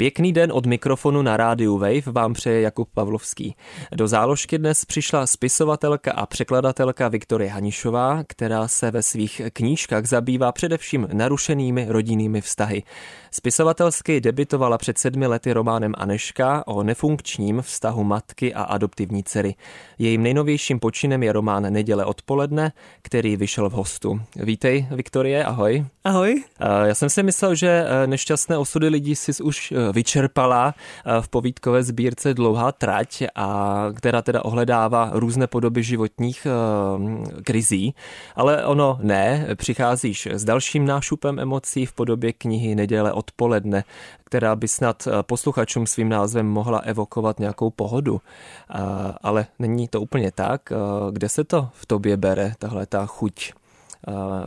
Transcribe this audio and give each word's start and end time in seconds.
Pěkný 0.00 0.32
den 0.32 0.52
od 0.52 0.66
mikrofonu 0.66 1.22
na 1.22 1.36
rádiu 1.36 1.78
Wave 1.78 2.02
vám 2.06 2.32
přeje 2.32 2.60
Jakub 2.60 2.88
Pavlovský. 2.94 3.56
Do 3.92 4.08
záložky 4.08 4.58
dnes 4.58 4.84
přišla 4.84 5.26
spisovatelka 5.26 6.12
a 6.12 6.26
překladatelka 6.26 7.08
Viktorie 7.08 7.50
Hanišová, 7.50 8.22
která 8.26 8.68
se 8.68 8.90
ve 8.90 9.02
svých 9.02 9.42
knížkách 9.52 10.06
zabývá 10.06 10.52
především 10.52 11.08
narušenými 11.12 11.86
rodinnými 11.88 12.40
vztahy. 12.40 12.82
Spisovatelsky 13.30 14.20
debitovala 14.20 14.78
před 14.78 14.98
sedmi 14.98 15.26
lety 15.26 15.52
románem 15.52 15.94
Aneška 15.98 16.62
o 16.66 16.82
nefunkčním 16.82 17.62
vztahu 17.62 18.04
matky 18.04 18.54
a 18.54 18.62
adoptivní 18.62 19.24
dcery. 19.24 19.54
Jejím 19.98 20.22
nejnovějším 20.22 20.80
počinem 20.80 21.22
je 21.22 21.32
román 21.32 21.72
Neděle 21.72 22.04
odpoledne, 22.04 22.72
který 23.02 23.36
vyšel 23.36 23.70
v 23.70 23.72
hostu. 23.72 24.20
Vítej, 24.36 24.86
Viktorie, 24.90 25.44
ahoj. 25.44 25.84
Ahoj. 26.04 26.44
Já 26.84 26.94
jsem 26.94 27.10
si 27.10 27.22
myslel, 27.22 27.54
že 27.54 27.84
nešťastné 28.06 28.58
osudy 28.58 28.88
lidí 28.88 29.16
si 29.16 29.42
už 29.42 29.72
vyčerpala 29.92 30.74
v 31.20 31.28
povídkové 31.28 31.82
sbírce 31.82 32.34
Dlouhá 32.34 32.72
trať, 32.72 33.22
a 33.34 33.86
která 33.94 34.22
teda 34.22 34.44
ohledává 34.44 35.10
různé 35.12 35.46
podoby 35.46 35.82
životních 35.82 36.46
krizí, 37.44 37.94
ale 38.36 38.64
ono 38.64 38.98
ne, 39.02 39.46
přicházíš 39.54 40.26
s 40.26 40.44
dalším 40.44 40.86
nášupem 40.86 41.38
emocí 41.38 41.86
v 41.86 41.92
podobě 41.92 42.32
knihy 42.32 42.74
Neděle 42.74 43.12
odpoledne, 43.12 43.84
která 44.24 44.56
by 44.56 44.68
snad 44.68 45.08
posluchačům 45.22 45.86
svým 45.86 46.08
názvem 46.08 46.46
mohla 46.46 46.78
evokovat 46.78 47.40
nějakou 47.40 47.70
pohodu. 47.70 48.20
Ale 49.22 49.46
není 49.58 49.88
to 49.88 50.00
úplně 50.00 50.32
tak. 50.32 50.72
Kde 51.10 51.28
se 51.28 51.44
to 51.44 51.68
v 51.72 51.86
tobě 51.86 52.16
bere, 52.16 52.54
tahle 52.58 52.86
ta 52.86 53.06
chuť 53.06 53.52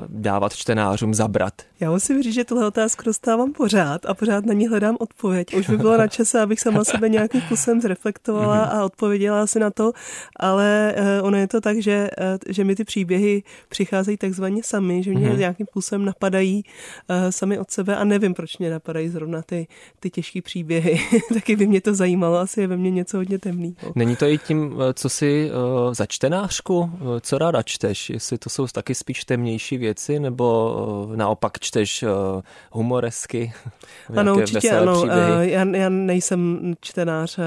dávat 0.08 0.56
čtenářům 0.56 1.14
zabrat? 1.14 1.54
Já 1.80 1.92
musím 1.92 2.24
říct, 2.24 2.34
že 2.34 2.44
tuhle 2.44 2.68
otázku 2.68 3.04
dostávám 3.06 3.54
pořád 3.54 4.06
a 4.06 4.14
pořád 4.14 4.46
na 4.46 4.54
ní 4.54 4.68
hledám 4.68 4.98
odpověď. 5.00 5.56
Už 5.56 5.70
by 5.70 5.78
bylo 5.78 5.98
na 5.98 6.08
čase, 6.08 6.42
abych 6.42 6.60
sama 6.60 6.84
sebe 6.84 7.10
nějakým 7.10 7.42
způsobem 7.42 7.82
zreflektovala 7.82 8.64
a 8.64 8.86
odpověděla 8.86 9.48
si 9.48 9.60
na 9.60 9.72
to, 9.72 9.92
ale 10.40 10.96
uh, 10.98 11.28
ono 11.28 11.38
je 11.38 11.48
to 11.48 11.62
tak, 11.62 11.78
že, 11.78 12.10
uh, 12.20 12.54
že 12.54 12.64
mi 12.64 12.76
ty 12.76 12.84
příběhy 12.84 13.44
přicházejí 13.70 14.18
takzvaně 14.18 14.64
sami, 14.64 15.04
že 15.04 15.12
mě 15.12 15.30
mm-hmm. 15.30 15.38
nějakým 15.38 15.66
způsobem 15.66 16.06
napadají 16.06 16.64
sami 17.30 17.60
od 17.60 17.72
sebe 17.72 17.96
a 17.96 18.04
nevím, 18.04 18.34
proč 18.34 18.58
mě 18.58 18.70
napadají 18.70 19.10
zrovna 19.10 19.42
ty, 19.42 19.68
ty 20.00 20.10
těžké 20.10 20.42
příběhy. 20.42 21.00
Taky 21.34 21.56
by 21.56 21.68
mě 21.68 21.82
to 21.82 21.96
zajímalo, 21.96 22.38
asi 22.38 22.62
je 22.62 22.68
ve 22.68 22.78
mně 22.78 22.92
něco 22.92 23.18
hodně 23.18 23.40
temný. 23.40 23.76
Není 23.96 24.16
to 24.16 24.26
i 24.26 24.38
tím, 24.38 24.76
co 24.94 25.10
si 25.10 25.52
za 25.92 26.06
čtenářku, 26.06 26.92
co 27.22 27.38
ráda 27.38 27.64
čteš, 27.64 28.10
jestli 28.10 28.38
to 28.38 28.50
jsou 28.50 28.68
taky 28.68 28.96
spíš 28.96 29.26
temnější 29.42 29.78
věci, 29.78 30.20
nebo 30.20 30.74
uh, 31.08 31.16
naopak 31.16 31.60
čteš 31.60 32.04
uh, 32.04 32.10
humoresky? 32.72 33.54
Ano, 34.18 34.36
určitě 34.36 34.72
ano. 34.72 35.02
Uh, 35.02 35.10
já, 35.42 35.66
já 35.66 35.90
nejsem 35.90 36.74
čtenář 36.82 37.40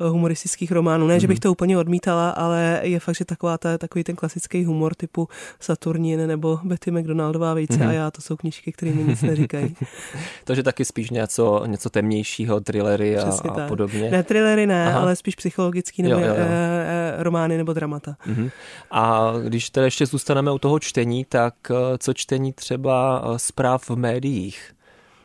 humoristických 0.00 0.72
románů. 0.72 1.06
Ne, 1.06 1.14
mm. 1.14 1.20
že 1.20 1.26
bych 1.26 1.36
mhm. 1.36 1.42
to 1.42 1.52
úplně 1.52 1.78
odmítala, 1.78 2.30
ale 2.30 2.80
je 2.82 3.00
fakt, 3.00 3.16
že 3.16 3.24
taková 3.24 3.58
ta, 3.58 3.78
takový 3.78 4.04
ten 4.04 4.16
klasický 4.16 4.64
humor 4.64 4.94
typu 4.94 5.28
Saturnin 5.60 6.26
nebo 6.26 6.60
Betty 6.64 6.90
McDonaldová 6.90 7.54
vejce 7.54 7.76
mm. 7.76 7.88
a 7.88 7.92
já, 7.92 8.10
to 8.10 8.22
jsou 8.22 8.36
knížky, 8.36 8.72
které 8.72 8.92
mi 8.92 9.04
nic 9.04 9.22
neříkají. 9.22 9.76
Takže 10.44 10.62
taky 10.62 10.84
spíš 10.84 11.10
něco, 11.10 11.62
něco 11.66 11.90
temnějšího, 11.90 12.60
thrillery 12.60 13.18
a, 13.18 13.30
a 13.48 13.68
podobně. 13.68 14.10
Ne, 14.10 14.22
thrillery 14.22 14.66
ne, 14.66 14.86
Aha. 14.86 15.00
ale 15.00 15.16
spíš 15.16 15.34
psychologický 15.34 16.02
nebo 16.02 16.14
jo, 16.14 16.26
jo, 16.26 16.34
jo. 16.34 16.34
E, 16.38 17.14
romány 17.22 17.56
nebo 17.56 17.72
dramata. 17.72 18.16
Mm. 18.26 18.50
A 18.90 19.32
když 19.48 19.70
tedy 19.70 19.86
ještě 19.86 20.06
zůstaneme 20.06 20.52
u 20.52 20.58
toho 20.58 20.78
čtení, 20.78 21.24
tak 21.24 21.54
co 21.98 22.12
čtení 22.12 22.52
třeba 22.52 23.24
zpráv 23.36 23.90
v 23.90 23.96
médiích? 23.96 24.76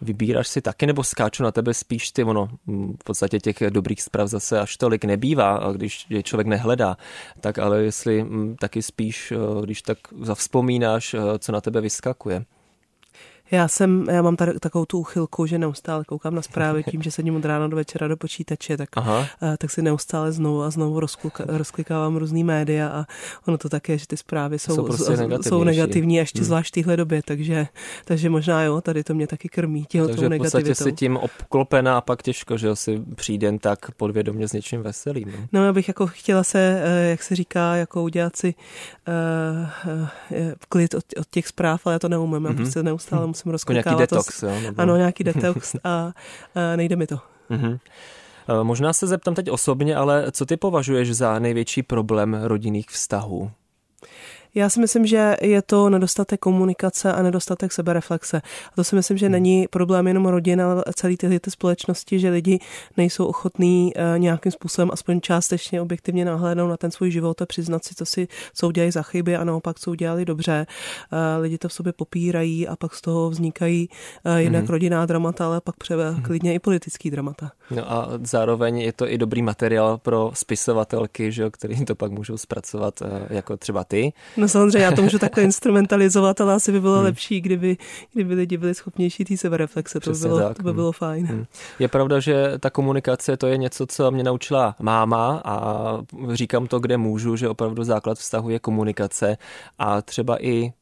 Vybíráš 0.02 0.48
si 0.48 0.62
taky 0.62 0.86
nebo 0.86 1.04
skáču 1.04 1.44
na 1.44 1.52
tebe 1.52 1.74
spíš 1.74 2.12
ty, 2.12 2.24
ono 2.24 2.50
v 3.00 3.04
podstatě 3.04 3.40
těch 3.40 3.58
dobrých 3.70 4.02
zpráv 4.02 4.28
zase 4.28 4.60
až 4.60 4.78
tolik 4.78 5.06
nebývá, 5.06 5.74
když 5.74 6.06
je 6.10 6.24
člověk 6.24 6.48
nehledá, 6.48 6.98
tak 7.40 7.60
ale 7.60 7.84
jestli 7.84 8.26
taky 8.60 8.82
spíš, 8.82 9.34
když 9.64 9.82
tak 9.82 9.98
zavzpomínáš, 10.22 11.16
co 11.40 11.52
na 11.52 11.62
tebe 11.62 11.82
vyskakuje. 11.82 12.46
Já 13.52 13.68
jsem, 13.68 14.06
já 14.10 14.22
mám 14.22 14.36
tady 14.36 14.60
takovou 14.60 14.86
tu 14.86 15.00
uchylku, 15.00 15.46
že 15.46 15.58
neustále 15.58 16.04
koukám 16.06 16.36
na 16.36 16.42
zprávy 16.42 16.84
tím, 16.84 17.02
že 17.02 17.12
sedím 17.12 17.36
od 17.36 17.46
rána 17.46 17.68
do 17.68 17.76
večera 17.76 18.08
do 18.08 18.18
počítače, 18.18 18.78
tak, 18.78 18.90
Aha. 18.96 19.28
A, 19.42 19.58
tak 19.58 19.72
si 19.72 19.82
neustále 19.82 20.32
znovu 20.32 20.64
a 20.64 20.70
znovu 20.70 21.00
rozklika, 21.00 21.44
rozklikávám 21.48 22.16
různý 22.16 22.44
média 22.44 22.88
a 22.88 23.06
ono 23.48 23.58
to 23.58 23.70
také, 23.70 23.98
že 23.98 24.08
ty 24.08 24.18
zprávy 24.18 24.60
jsou, 24.60 24.76
jsou, 24.76 24.84
prostě 24.84 25.18
jsou 25.42 25.64
negativní, 25.64 26.16
ještě 26.16 26.40
hmm. 26.40 26.46
zvlášť 26.46 26.70
v 26.70 26.72
téhle 26.72 26.98
době, 26.98 27.22
takže, 27.26 27.68
takže 28.06 28.30
možná 28.30 28.64
jo, 28.64 28.82
tady 28.82 29.04
to 29.04 29.14
mě 29.14 29.28
taky 29.28 29.50
krmí 29.50 29.86
těho 29.86 30.08
Takže 30.08 30.30
v 30.30 30.38
podstatě 30.38 30.76
si 30.76 30.94
tím 30.94 31.18
obklopená 31.18 31.98
a 31.98 32.02
pak 32.02 32.24
těžko, 32.24 32.58
že 32.58 32.76
si 32.76 33.02
přijde 33.16 33.52
tak 33.60 33.92
podvědomě 33.92 34.48
s 34.48 34.54
něčím 34.54 34.82
veselým. 34.82 35.32
No? 35.32 35.48
no 35.52 35.66
já 35.66 35.74
bych 35.74 35.88
jako 35.88 36.08
chtěla 36.08 36.44
se, 36.44 36.82
eh, 36.84 37.10
jak 37.10 37.24
se 37.24 37.36
říká, 37.36 37.76
jako 37.76 38.04
udělat 38.04 38.36
si 38.36 38.54
uh, 39.08 39.94
uh, 39.94 40.08
klid 40.70 40.94
od, 40.94 41.04
od 41.20 41.28
těch 41.30 41.48
zpráv, 41.48 41.82
ale 41.86 41.96
já 41.96 42.00
to 42.00 42.10
neumím, 42.10 42.46
já 42.46 42.52
mm-hmm. 42.52 42.56
prostě 42.56 42.84
neustále 42.84 43.28
musím 43.28 43.41
musím 43.46 43.52
rozklikávat. 43.52 43.86
Jako 43.86 43.98
nějaký 44.00 44.16
detox, 44.16 44.40
to, 44.40 44.48
jo? 44.48 44.62
Nebo... 44.62 44.82
Ano, 44.82 44.98
nějaký 44.98 45.24
detox 45.24 45.76
a, 45.84 45.90
a 45.90 46.12
nejde 46.76 46.96
mi 46.96 47.08
to. 47.08 47.20
Mm-hmm. 47.50 47.80
Možná 48.64 48.94
se 48.94 49.08
zeptám 49.08 49.36
teď 49.36 49.50
osobně, 49.50 49.96
ale 49.96 50.32
co 50.32 50.46
ty 50.46 50.58
považuješ 50.58 51.16
za 51.16 51.40
největší 51.40 51.84
problém 51.84 52.40
rodinných 52.44 52.90
vztahů? 52.90 53.52
Já 54.56 54.70
si 54.70 54.80
myslím, 54.80 55.06
že 55.06 55.36
je 55.42 55.62
to 55.62 55.90
nedostatek 55.90 56.40
komunikace 56.40 57.14
a 57.14 57.22
nedostatek 57.22 57.72
sebereflexe. 57.72 58.42
A 58.72 58.76
to 58.76 58.84
si 58.84 58.96
myslím, 58.96 59.18
že 59.18 59.26
hmm. 59.26 59.32
není 59.34 59.68
problém 59.70 60.08
jenom 60.08 60.26
rodin, 60.26 60.62
ale 60.62 60.84
celý 60.96 61.18
tyhle 61.18 61.40
ty 61.40 61.52
společnosti, 61.52 62.20
že 62.20 62.30
lidi 62.30 62.60
nejsou 62.98 63.26
ochotní 63.26 63.94
uh, 63.96 64.20
nějakým 64.20 64.52
způsobem 64.52 64.90
aspoň 64.94 65.22
částečně 65.22 65.82
objektivně 65.82 66.26
nahlédnout 66.26 66.70
na 66.70 66.78
ten 66.78 66.92
svůj 66.92 67.12
život 67.12 67.42
a 67.42 67.46
přiznat 67.46 67.86
si, 67.86 67.96
co 67.96 68.06
si 68.06 68.28
co 68.54 68.68
udělají 68.68 68.92
za 68.92 69.02
chyby 69.02 69.36
a 69.36 69.44
naopak, 69.44 69.80
co 69.80 69.92
udělali 69.92 70.26
dobře. 70.26 70.66
Uh, 71.12 71.42
lidi 71.42 71.58
to 71.58 71.68
v 71.68 71.74
sobě 71.74 71.94
popírají 71.94 72.68
a 72.68 72.76
pak 72.76 72.96
z 72.96 73.02
toho 73.02 73.30
vznikají 73.30 73.90
uh, 74.26 74.36
jednak 74.36 74.62
hmm. 74.62 74.70
rodinná 74.70 75.06
dramata, 75.06 75.46
ale 75.46 75.62
pak 75.62 75.76
pře- 75.76 75.96
hmm. 75.96 76.22
klidně 76.22 76.54
i 76.54 76.60
politický 76.60 77.12
dramata. 77.12 77.52
No 77.72 77.92
a 77.92 78.10
zároveň 78.24 78.78
je 78.78 78.94
to 78.94 79.12
i 79.12 79.18
dobrý 79.18 79.42
materiál 79.42 79.98
pro 79.98 80.32
spisovatelky, 80.34 81.32
že, 81.32 81.50
který 81.50 81.86
to 81.86 81.96
pak 81.96 82.12
můžou 82.12 82.38
zpracovat 82.38 83.02
jako 83.30 83.58
třeba 83.58 83.84
ty. 83.84 84.14
No 84.42 84.48
samozřejmě, 84.48 84.86
já 84.86 84.92
to 84.92 85.02
můžu 85.02 85.20
takhle 85.20 85.44
instrumentalizovat, 85.52 86.42
ale 86.42 86.54
asi 86.54 86.72
by 86.72 86.82
bylo 86.82 86.96
hmm. 86.96 87.04
lepší, 87.04 87.42
kdyby, 87.42 87.78
kdyby 88.14 88.34
lidi 88.34 88.58
byli 88.58 88.76
schopnější 88.76 89.26
té 89.26 89.38
sebereflexe. 89.38 90.00
To 90.00 90.12
by, 90.12 90.20
bylo, 90.20 90.40
tak. 90.40 90.58
to 90.58 90.64
by 90.64 90.74
bylo 90.74 90.92
fajn. 90.92 91.26
Hmm. 91.26 91.46
Je 91.80 91.88
pravda, 91.88 92.20
že 92.20 92.54
ta 92.60 92.70
komunikace 92.70 93.38
to 93.38 93.48
je 93.48 93.58
něco, 93.58 93.86
co 93.88 94.12
mě 94.12 94.24
naučila 94.24 94.76
máma 94.80 95.42
a 95.46 95.98
říkám 96.34 96.68
to, 96.68 96.80
kde 96.80 96.98
můžu, 96.98 97.36
že 97.36 97.50
opravdu 97.50 97.84
základ 97.84 98.18
vztahu 98.18 98.50
je 98.50 98.60
komunikace 98.60 99.38
a 99.80 100.02
třeba 100.02 100.46
i 100.46 100.74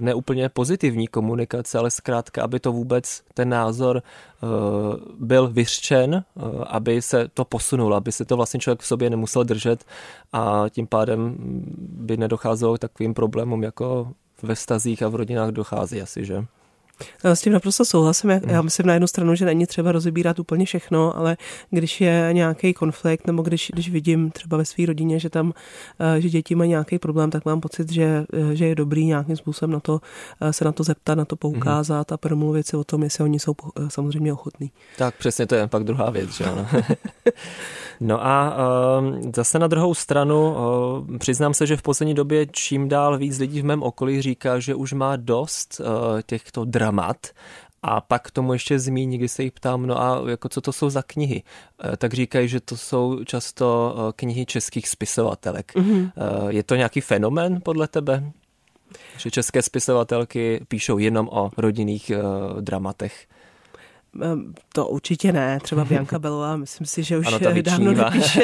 neúplně 0.00 0.48
pozitivní 0.48 1.08
komunikace, 1.08 1.78
ale 1.78 1.90
zkrátka, 1.90 2.42
aby 2.42 2.60
to 2.60 2.72
vůbec 2.72 3.22
ten 3.34 3.48
názor 3.48 4.02
eh, 4.02 4.46
byl 5.18 5.48
vyřčen, 5.48 6.14
eh, 6.14 6.40
aby 6.66 7.02
se 7.02 7.28
to 7.34 7.44
posunulo, 7.44 7.96
aby 7.96 8.12
se 8.12 8.24
to 8.24 8.36
vlastně 8.36 8.60
člověk 8.60 8.80
v 8.80 8.86
sobě 8.86 9.10
nemusel 9.10 9.44
držet 9.44 9.84
a 10.32 10.64
tím 10.70 10.86
pádem 10.86 11.34
by 11.78 12.16
nedocházelo 12.16 12.74
k 12.74 12.78
takovým 12.78 13.14
problémům, 13.14 13.62
jako 13.62 14.12
ve 14.42 14.56
stazích 14.56 15.02
a 15.02 15.08
v 15.08 15.14
rodinách 15.14 15.50
dochází 15.50 16.02
asi, 16.02 16.24
že? 16.24 16.44
S 17.24 17.40
tím 17.40 17.52
naprosto 17.52 17.84
souhlasím. 17.84 18.30
Já, 18.30 18.40
já 18.46 18.62
myslím 18.62 18.86
na 18.86 18.92
jednu 18.94 19.06
stranu, 19.06 19.34
že 19.34 19.44
není 19.44 19.66
třeba 19.66 19.92
rozebírat 19.92 20.38
úplně 20.38 20.66
všechno, 20.66 21.16
ale 21.16 21.36
když 21.70 22.00
je 22.00 22.28
nějaký 22.32 22.74
konflikt, 22.74 23.26
nebo 23.26 23.42
když, 23.42 23.70
když 23.74 23.90
vidím 23.90 24.30
třeba 24.30 24.56
ve 24.56 24.64
své 24.64 24.86
rodině, 24.86 25.18
že 25.18 25.30
tam, 25.30 25.52
eh, 26.00 26.20
že 26.20 26.28
děti 26.28 26.54
mají 26.54 26.70
nějaký 26.70 26.98
problém, 26.98 27.30
tak 27.30 27.44
mám 27.44 27.60
pocit, 27.60 27.92
že, 27.92 28.24
eh, 28.32 28.56
že 28.56 28.66
je 28.66 28.74
dobrý 28.74 29.06
nějakým 29.06 29.36
způsobem 29.36 29.72
na 29.72 29.80
to, 29.80 30.00
eh, 30.40 30.52
se 30.52 30.64
na 30.64 30.72
to 30.72 30.84
zeptat, 30.84 31.14
na 31.14 31.24
to 31.24 31.36
poukázat 31.36 32.12
a 32.12 32.16
promluvit 32.16 32.66
si 32.66 32.76
o 32.76 32.84
tom, 32.84 33.02
jestli 33.02 33.24
oni 33.24 33.38
jsou 33.38 33.54
samozřejmě 33.88 34.32
ochotní. 34.32 34.70
Tak 34.98 35.14
přesně 35.14 35.46
to 35.46 35.54
je 35.54 35.66
pak 35.66 35.84
druhá 35.84 36.10
věc, 36.10 36.30
že 36.30 36.44
ano. 36.44 36.66
No 38.00 38.26
a 38.26 38.56
uh, 39.00 39.30
zase 39.36 39.58
na 39.58 39.66
druhou 39.66 39.94
stranu 39.94 40.54
uh, 40.54 41.18
přiznám 41.18 41.54
se, 41.54 41.66
že 41.66 41.76
v 41.76 41.82
poslední 41.82 42.14
době 42.14 42.46
čím 42.46 42.88
dál 42.88 43.18
víc 43.18 43.38
lidí 43.38 43.60
v 43.60 43.64
mém 43.64 43.82
okolí 43.82 44.22
říká, 44.22 44.58
že 44.58 44.74
už 44.74 44.92
má 44.92 45.16
dost 45.16 45.80
uh, 45.80 45.86
těchto 46.26 46.64
dramat 46.64 47.26
a 47.82 48.00
pak 48.00 48.22
k 48.22 48.30
tomu 48.30 48.52
ještě 48.52 48.78
zmíní, 48.78 49.18
když 49.18 49.32
se 49.32 49.42
jich 49.42 49.52
ptám, 49.52 49.86
no 49.86 50.02
a 50.02 50.22
jako 50.30 50.48
co 50.48 50.60
to 50.60 50.72
jsou 50.72 50.90
za 50.90 51.02
knihy, 51.02 51.42
tak 51.98 52.14
říkají, 52.14 52.48
že 52.48 52.60
to 52.60 52.76
jsou 52.76 53.24
často 53.24 53.94
knihy 54.16 54.46
českých 54.46 54.88
spisovatelek. 54.88 55.74
Mm-hmm. 55.74 56.10
Je 56.48 56.62
to 56.62 56.74
nějaký 56.74 57.00
fenomén 57.00 57.60
podle 57.62 57.88
tebe? 57.88 58.32
Že 59.16 59.30
české 59.30 59.62
spisovatelky 59.62 60.60
píšou 60.68 60.98
jenom 60.98 61.28
o 61.32 61.50
rodinných 61.56 62.12
dramatech? 62.60 63.26
To 64.72 64.88
určitě 64.88 65.32
ne, 65.32 65.58
třeba 65.62 65.84
Bianca 65.88 66.18
Belová, 66.18 66.56
myslím 66.56 66.86
si, 66.86 67.02
že 67.02 67.18
už 67.18 67.26
ano, 67.26 67.38
dávno 67.62 67.92
nepíše 67.92 68.40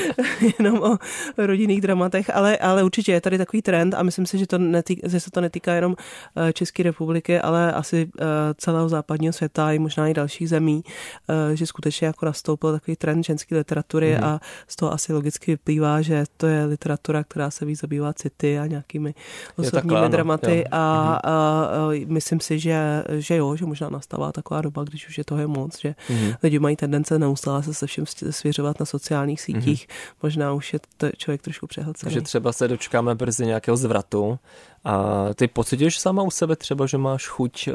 jenom 0.58 0.82
o 0.82 0.98
rodinných 1.36 1.80
dramatech, 1.80 2.30
ale, 2.34 2.56
ale 2.56 2.84
určitě 2.84 3.12
je 3.12 3.20
tady 3.20 3.38
takový 3.38 3.62
trend 3.62 3.94
a 3.94 4.02
myslím 4.02 4.26
si, 4.26 4.38
že, 4.38 4.46
to 4.46 4.58
netýká, 4.58 5.08
že 5.08 5.20
se 5.20 5.30
to 5.30 5.40
netýká 5.40 5.72
jenom 5.74 5.96
eh, 6.36 6.52
České 6.52 6.82
republiky, 6.82 7.40
ale 7.40 7.72
asi 7.72 8.10
eh, 8.20 8.24
celého 8.56 8.88
západního 8.88 9.32
světa 9.32 9.72
i 9.72 9.78
možná 9.78 10.08
i 10.08 10.14
dalších 10.14 10.48
zemí, 10.48 10.84
eh, 11.28 11.56
že 11.56 11.66
skutečně 11.66 12.06
jako 12.06 12.26
nastoupil 12.26 12.72
takový 12.72 12.96
trend 12.96 13.24
ženské 13.24 13.56
literatury 13.56 14.16
mm. 14.18 14.24
a 14.24 14.40
z 14.68 14.76
toho 14.76 14.92
asi 14.92 15.12
logicky 15.12 15.50
vyplývá, 15.50 16.02
že 16.02 16.24
to 16.36 16.46
je 16.46 16.64
literatura, 16.64 17.24
která 17.24 17.50
se 17.50 17.64
víc 17.64 17.80
zabývá 17.80 18.12
city 18.12 18.58
a 18.58 18.66
nějakými 18.66 19.14
osobními 19.56 20.08
dramaty 20.08 20.64
a, 20.70 20.76
a, 20.76 21.30
a 21.30 21.70
myslím 22.06 22.40
si, 22.40 22.58
že, 22.58 23.04
že 23.18 23.36
jo, 23.36 23.56
že 23.56 23.66
možná 23.66 23.88
nastává 23.88 24.32
taková 24.32 24.62
doba, 24.62 24.84
když 24.84 25.07
už 25.08 25.18
je 25.18 25.24
toho 25.24 25.40
je 25.40 25.46
moc, 25.46 25.80
že 25.80 25.94
mm-hmm. 26.08 26.36
lidi 26.42 26.58
mají 26.58 26.76
tendence 26.76 27.18
neustále 27.18 27.62
se 27.62 27.74
se 27.74 27.86
všem 27.86 28.04
svěřovat 28.30 28.80
na 28.80 28.86
sociálních 28.86 29.40
sítích. 29.40 29.88
Mm-hmm. 29.88 30.16
Možná 30.22 30.52
už 30.52 30.72
je 30.72 30.78
to 30.96 31.10
člověk 31.16 31.42
trošku 31.42 31.66
přehlcený. 31.66 32.10
Takže 32.10 32.20
třeba 32.20 32.52
se 32.52 32.68
dočkáme 32.68 33.14
brzy 33.14 33.46
nějakého 33.46 33.76
zvratu. 33.76 34.38
A 34.84 35.24
ty 35.34 35.48
pocituješ 35.48 35.98
sama 35.98 36.22
u 36.22 36.30
sebe 36.30 36.56
třeba, 36.56 36.86
že 36.86 36.98
máš 36.98 37.26
chuť 37.26 37.68
uh, 37.68 37.74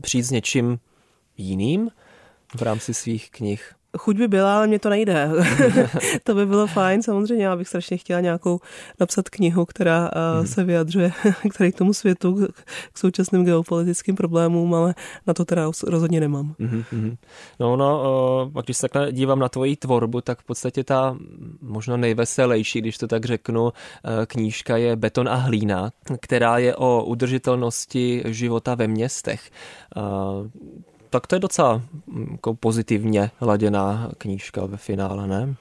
přijít 0.00 0.22
s 0.22 0.30
něčím 0.30 0.78
jiným 1.36 1.90
v 2.56 2.62
rámci 2.62 2.94
svých 2.94 3.30
knih? 3.30 3.74
Chuť 3.98 4.16
by 4.16 4.28
byla, 4.28 4.56
ale 4.56 4.66
mě 4.66 4.78
to 4.78 4.90
nejde. 4.90 5.30
to 6.24 6.34
by 6.34 6.46
bylo 6.46 6.66
fajn, 6.66 7.02
samozřejmě, 7.02 7.44
já 7.44 7.56
bych 7.56 7.68
strašně 7.68 7.96
chtěla 7.96 8.20
nějakou 8.20 8.60
napsat 9.00 9.28
knihu, 9.28 9.64
která 9.64 10.10
uh, 10.40 10.46
se 10.46 10.64
vyjadřuje 10.64 11.12
k 11.72 11.78
tomu 11.78 11.92
světu, 11.92 12.48
k 12.92 12.98
současným 12.98 13.44
geopolitickým 13.44 14.16
problémům, 14.16 14.74
ale 14.74 14.94
na 15.26 15.34
to 15.34 15.44
teda 15.44 15.70
rozhodně 15.86 16.20
nemám. 16.20 16.54
Mm-hmm. 16.60 17.16
No, 17.60 17.76
no, 17.76 18.02
uh, 18.54 18.62
když 18.62 18.76
se 18.76 18.88
takhle 18.88 19.12
dívám 19.12 19.38
na 19.38 19.48
tvoji 19.48 19.76
tvorbu, 19.76 20.20
tak 20.20 20.40
v 20.40 20.44
podstatě 20.44 20.84
ta 20.84 21.16
možná 21.62 21.96
nejveselější, 21.96 22.80
když 22.80 22.98
to 22.98 23.06
tak 23.06 23.24
řeknu, 23.24 23.62
uh, 23.64 23.70
knížka 24.26 24.76
je 24.76 24.96
Beton 24.96 25.28
a 25.28 25.34
hlína, 25.34 25.90
která 26.20 26.58
je 26.58 26.76
o 26.76 27.04
udržitelnosti 27.04 28.22
života 28.26 28.74
ve 28.74 28.88
městech. 28.88 29.50
Tak 31.10 31.26
to 31.26 31.36
je 31.36 31.38
docela 31.38 31.82
mm, 32.06 32.28
jako 32.32 32.54
pozitivně 32.54 33.30
laděná 33.40 34.10
knížka 34.18 34.66
ve 34.66 34.76
finále, 34.76 35.26
ne? 35.26 35.56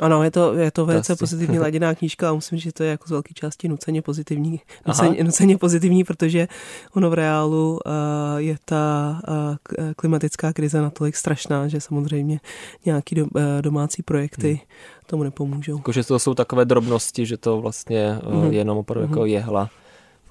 Ano, 0.00 0.22
je 0.22 0.30
to, 0.30 0.54
je 0.54 0.70
to 0.70 0.86
velice 0.86 1.12
Asi. 1.12 1.18
pozitivně 1.18 1.60
laděná 1.66 1.94
knížka 1.94 2.30
a 2.30 2.32
musím, 2.32 2.58
že 2.58 2.72
to 2.72 2.82
je 2.82 2.90
jako 2.90 3.08
z 3.08 3.10
velké 3.10 3.34
části 3.34 3.68
nuceně 3.68 4.02
pozitivní, 4.02 4.60
nuceně, 4.86 5.24
nuceně 5.24 5.58
pozitivní, 5.58 6.04
protože 6.04 6.48
ono 6.94 7.10
v 7.10 7.14
reálu 7.14 7.80
uh, 7.86 7.92
je 8.36 8.56
ta 8.64 9.20
uh, 9.28 9.92
klimatická 9.96 10.52
krize 10.52 10.80
natolik 10.80 11.16
strašná, 11.16 11.68
že 11.68 11.80
samozřejmě 11.80 12.40
nějaký 12.84 13.14
do, 13.14 13.24
uh, 13.24 13.30
domácí 13.60 14.02
projekty 14.02 14.48
hmm. 14.48 14.58
tomu 15.06 15.22
nepomůžou. 15.22 15.76
Jako, 15.76 15.92
že 15.92 16.04
to 16.04 16.18
jsou 16.18 16.34
takové 16.34 16.64
drobnosti, 16.64 17.26
že 17.26 17.36
to 17.36 17.60
vlastně 17.60 18.18
uh, 18.26 18.42
hmm. 18.42 18.52
jenom 18.52 18.78
opravdu 18.78 19.06
hmm. 19.06 19.12
jako 19.14 19.26
jehla 19.26 19.70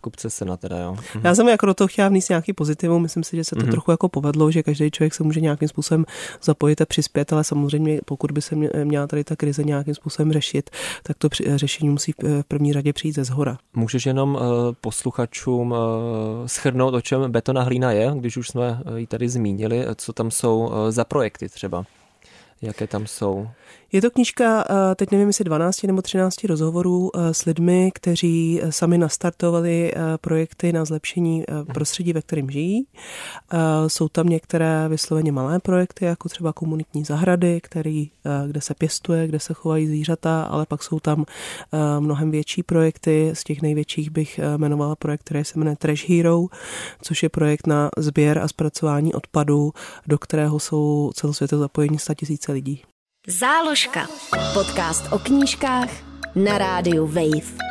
kupce 0.08 0.30
sena 0.30 0.58
teda, 0.58 0.80
jo. 0.80 0.92
Mhm. 1.16 1.26
Já 1.26 1.36
jsem 1.36 1.48
jako 1.48 1.66
do 1.66 1.74
toho 1.74 1.88
chtěla 1.88 2.10
vníst 2.10 2.30
nějaký 2.30 2.54
pozitivum, 2.54 3.02
myslím 3.02 3.24
si, 3.24 3.36
že 3.36 3.44
se 3.44 3.56
to 3.56 3.62
mhm. 3.62 3.72
trochu 3.72 3.92
jako 3.92 4.10
povedlo, 4.10 4.52
že 4.52 4.64
každý 4.64 4.92
člověk 4.92 5.14
se 5.14 5.24
může 5.24 5.42
nějakým 5.42 5.68
způsobem 5.68 6.06
zapojit 6.44 6.82
a 6.82 6.86
přispět, 6.86 7.34
ale 7.34 7.44
samozřejmě 7.44 8.00
pokud 8.06 8.32
by 8.32 8.42
se 8.42 8.56
měla 8.84 9.08
tady 9.08 9.24
ta 9.24 9.36
krize 9.36 9.64
nějakým 9.64 9.96
způsobem 9.96 10.34
řešit, 10.34 10.70
tak 11.04 11.18
to 11.18 11.30
řešení 11.56 11.90
musí 11.90 12.14
v 12.24 12.44
první 12.48 12.74
řadě 12.74 12.94
přijít 12.94 13.16
ze 13.16 13.24
zhora. 13.24 13.58
Můžeš 13.76 14.06
jenom 14.06 14.36
uh, 14.36 14.42
posluchačům 14.82 15.72
uh, 15.72 15.78
schrnout, 16.46 16.94
o 16.94 17.02
čem 17.02 17.32
betona 17.32 17.62
hlína 17.62 17.92
je, 17.92 18.12
když 18.16 18.38
už 18.38 18.48
jsme 18.48 18.82
ji 18.96 19.08
tady 19.08 19.30
zmínili, 19.30 19.86
co 19.96 20.14
tam 20.14 20.32
jsou 20.32 20.72
za 20.90 21.04
projekty 21.04 21.50
třeba? 21.50 21.86
Jaké 22.62 22.88
tam 22.88 23.08
jsou? 23.08 23.48
Je 23.92 24.02
to 24.02 24.12
knižka, 24.12 24.66
eh, 24.70 24.96
teď 24.96 25.12
nevím, 25.12 25.28
jestli 25.28 25.46
12 25.46 25.88
nebo 25.88 26.02
13 26.02 26.48
rozhovorů 26.48 27.12
eh, 27.16 27.34
s 27.34 27.46
lidmi, 27.46 27.92
kteří 27.94 28.60
eh, 28.62 28.72
sami 28.72 28.98
nastartovali 28.98 29.94
projekty 30.22 30.74
na 30.74 30.86
zlepšení 30.86 31.44
prostředí, 31.74 32.14
ve 32.14 32.22
kterém 32.22 32.50
žijí. 32.50 32.88
Jsou 33.88 34.10
tam 34.10 34.30
některé 34.30 34.88
vysloveně 34.90 35.32
malé 35.32 35.60
projekty, 35.60 36.06
jako 36.06 36.30
třeba 36.30 36.54
komunitní 36.54 37.04
zahrady, 37.04 37.60
který, 37.64 38.12
kde 38.48 38.62
se 38.62 38.74
pěstuje, 38.74 39.28
kde 39.28 39.40
se 39.40 39.54
chovají 39.54 39.88
zvířata, 39.88 40.44
ale 40.44 40.66
pak 40.66 40.84
jsou 40.84 41.00
tam 41.00 41.26
mnohem 42.00 42.32
větší 42.32 42.64
projekty. 42.64 43.32
Z 43.34 43.44
těch 43.44 43.62
největších 43.62 44.10
bych 44.10 44.40
jmenovala 44.58 44.96
projekt, 44.96 45.22
který 45.22 45.44
se 45.44 45.60
jmenuje 45.60 45.76
Trash 45.76 46.10
Hero, 46.10 46.46
což 47.02 47.24
je 47.24 47.30
projekt 47.30 47.68
na 47.68 47.90
sběr 47.98 48.40
a 48.40 48.48
zpracování 48.48 49.14
odpadů, 49.14 49.74
do 50.08 50.18
kterého 50.18 50.60
jsou 50.60 51.12
celosvětově 51.16 51.60
zapojeni 51.60 52.00
100 52.00 52.14
000 52.30 52.38
lidí. 52.52 52.84
Záložka. 53.28 54.08
Podcast 54.54 55.12
o 55.12 55.20
knížkách 55.20 55.90
na 56.36 56.58
rádiu 56.58 57.08
Wave. 57.08 57.68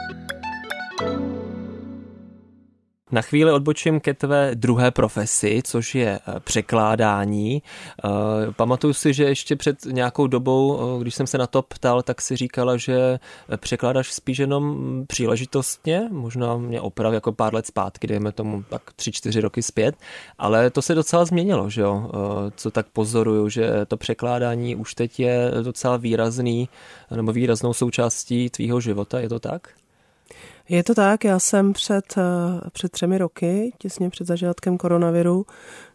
Na 3.12 3.22
chvíli 3.22 3.52
odbočím 3.52 4.00
ke 4.00 4.14
tvé 4.14 4.50
druhé 4.54 4.90
profesi, 4.90 5.60
což 5.64 5.94
je 5.94 6.18
eh, 6.18 6.40
překládání. 6.40 7.62
Eh, 7.62 8.08
pamatuju 8.52 8.92
si, 8.92 9.14
že 9.14 9.24
ještě 9.24 9.56
před 9.56 9.84
nějakou 9.84 10.26
dobou, 10.26 10.80
eh, 10.80 11.00
když 11.00 11.14
jsem 11.14 11.26
se 11.26 11.38
na 11.38 11.46
to 11.46 11.62
ptal, 11.62 12.02
tak 12.02 12.20
si 12.20 12.36
říkala, 12.36 12.76
že 12.76 13.18
překládáš 13.56 14.12
spíš 14.12 14.38
jenom 14.38 15.04
příležitostně, 15.06 16.08
možná 16.10 16.56
mě 16.56 16.80
oprav 16.80 17.14
jako 17.14 17.32
pár 17.32 17.54
let 17.54 17.66
zpátky, 17.66 18.06
dejme 18.06 18.32
tomu 18.32 18.64
tak 18.70 18.82
tři, 18.96 19.12
čtyři 19.12 19.40
roky 19.40 19.62
zpět, 19.62 19.94
ale 20.38 20.70
to 20.70 20.82
se 20.82 20.94
docela 20.94 21.24
změnilo, 21.24 21.70
že 21.70 21.80
jo? 21.80 22.10
Co 22.56 22.70
tak 22.70 22.86
pozoruju, 22.92 23.48
že 23.48 23.86
to 23.88 23.96
překládání 23.96 24.76
už 24.76 24.94
teď 24.94 25.20
je 25.20 25.50
docela 25.62 25.96
výrazný 25.96 26.68
nebo 27.16 27.32
výraznou 27.32 27.72
součástí 27.72 28.50
tvýho 28.50 28.80
života, 28.80 29.20
je 29.20 29.28
to 29.28 29.38
tak? 29.38 29.68
Je 30.68 30.82
to 30.82 30.94
tak, 30.94 31.24
já 31.24 31.38
jsem 31.38 31.72
před, 31.72 32.14
eh, 32.18 32.70
před 32.72 32.92
třemi 32.92 33.18
roky, 33.18 33.72
těsně 33.78 34.10
před 34.10 34.26
zažátkem 34.26 34.78
koronaviru, 34.78 35.46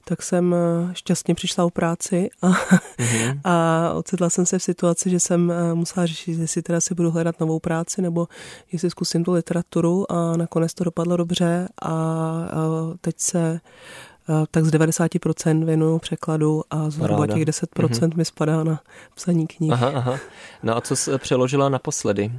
tak 0.05 0.21
jsem 0.21 0.55
eh, 0.55 0.93
šťastně 0.93 1.35
přišla 1.35 1.65
o 1.65 1.69
práci 1.69 2.29
a, 2.41 2.47
mm-hmm. 2.49 3.39
a 3.43 3.93
ocitla 3.93 4.29
jsem 4.29 4.45
se 4.45 4.59
v 4.59 4.63
situaci, 4.63 5.09
že 5.09 5.19
jsem 5.19 5.51
eh, 5.51 5.73
musela 5.73 6.05
řešit, 6.05 6.39
jestli 6.39 6.61
teda 6.61 6.81
si 6.81 6.95
budu 6.95 7.11
hledat 7.11 7.39
novou 7.39 7.59
práci 7.59 8.01
nebo 8.01 8.27
jestli 8.71 8.89
zkusím 8.89 9.23
tu 9.23 9.31
literaturu 9.31 10.11
a 10.11 10.37
nakonec 10.37 10.73
to 10.73 10.83
dopadlo 10.83 11.17
dobře 11.17 11.67
a, 11.81 11.89
a 11.89 12.47
teď 13.01 13.19
se 13.19 13.59
tak 14.51 14.65
z 14.65 14.71
90% 14.71 15.65
věnuju 15.65 15.99
překladu 15.99 16.63
a 16.69 16.89
zhruba 16.89 17.27
těch 17.27 17.43
10% 17.43 17.65
mm-hmm. 17.65 18.17
mi 18.17 18.25
spadá 18.25 18.63
na 18.63 18.81
psaní 19.15 19.47
knih. 19.47 19.71
Aha, 19.71 19.91
aha. 19.95 20.19
No 20.63 20.77
a 20.77 20.81
co 20.81 20.95
jsi 20.95 21.17
přeložila 21.17 21.69
naposledy? 21.69 22.31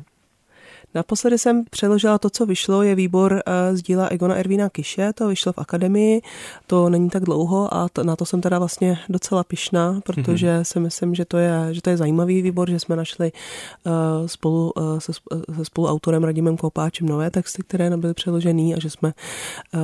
Naposledy 0.95 1.39
jsem 1.39 1.65
přeložila 1.71 2.19
to, 2.19 2.31
co 2.31 2.47
vyšlo, 2.47 2.83
je 2.83 2.95
výbor 2.95 3.43
eh, 3.47 3.77
z 3.77 3.83
díla 3.83 4.07
Egona 4.09 4.35
Ervína 4.35 4.69
Kiše, 4.69 5.13
to 5.13 5.29
vyšlo 5.29 5.53
v 5.53 5.59
akademii, 5.59 6.23
to 6.67 6.89
není 6.89 7.11
tak 7.11 7.23
dlouho 7.23 7.75
a 7.75 7.89
to, 7.89 8.05
na 8.05 8.17
to 8.17 8.25
jsem 8.25 8.41
teda 8.41 8.59
vlastně 8.59 8.99
docela 9.09 9.45
pišná, 9.45 10.01
protože 10.05 10.47
mm-hmm. 10.47 10.63
si 10.63 10.81
myslím, 10.81 11.15
že 11.15 11.25
to, 11.25 11.39
je, 11.39 11.69
že 11.71 11.83
to 11.83 11.91
je 11.91 11.97
zajímavý 11.97 12.43
výbor, 12.43 12.71
že 12.71 12.81
jsme 12.81 12.97
našli 12.97 13.33
uh, 13.85 13.93
spolu 14.27 14.73
uh, 14.77 14.99
se, 14.99 15.13
se 15.57 15.65
spoluautorem 15.65 16.25
Radimem 16.25 16.57
Kopáčem 16.57 17.09
nové 17.09 17.31
texty, 17.31 17.63
které 17.63 17.91
nebyly 17.91 18.15
přeložený 18.15 18.75
a 18.75 18.81
že 18.81 18.91
jsme 18.91 19.13
uh, 19.75 19.81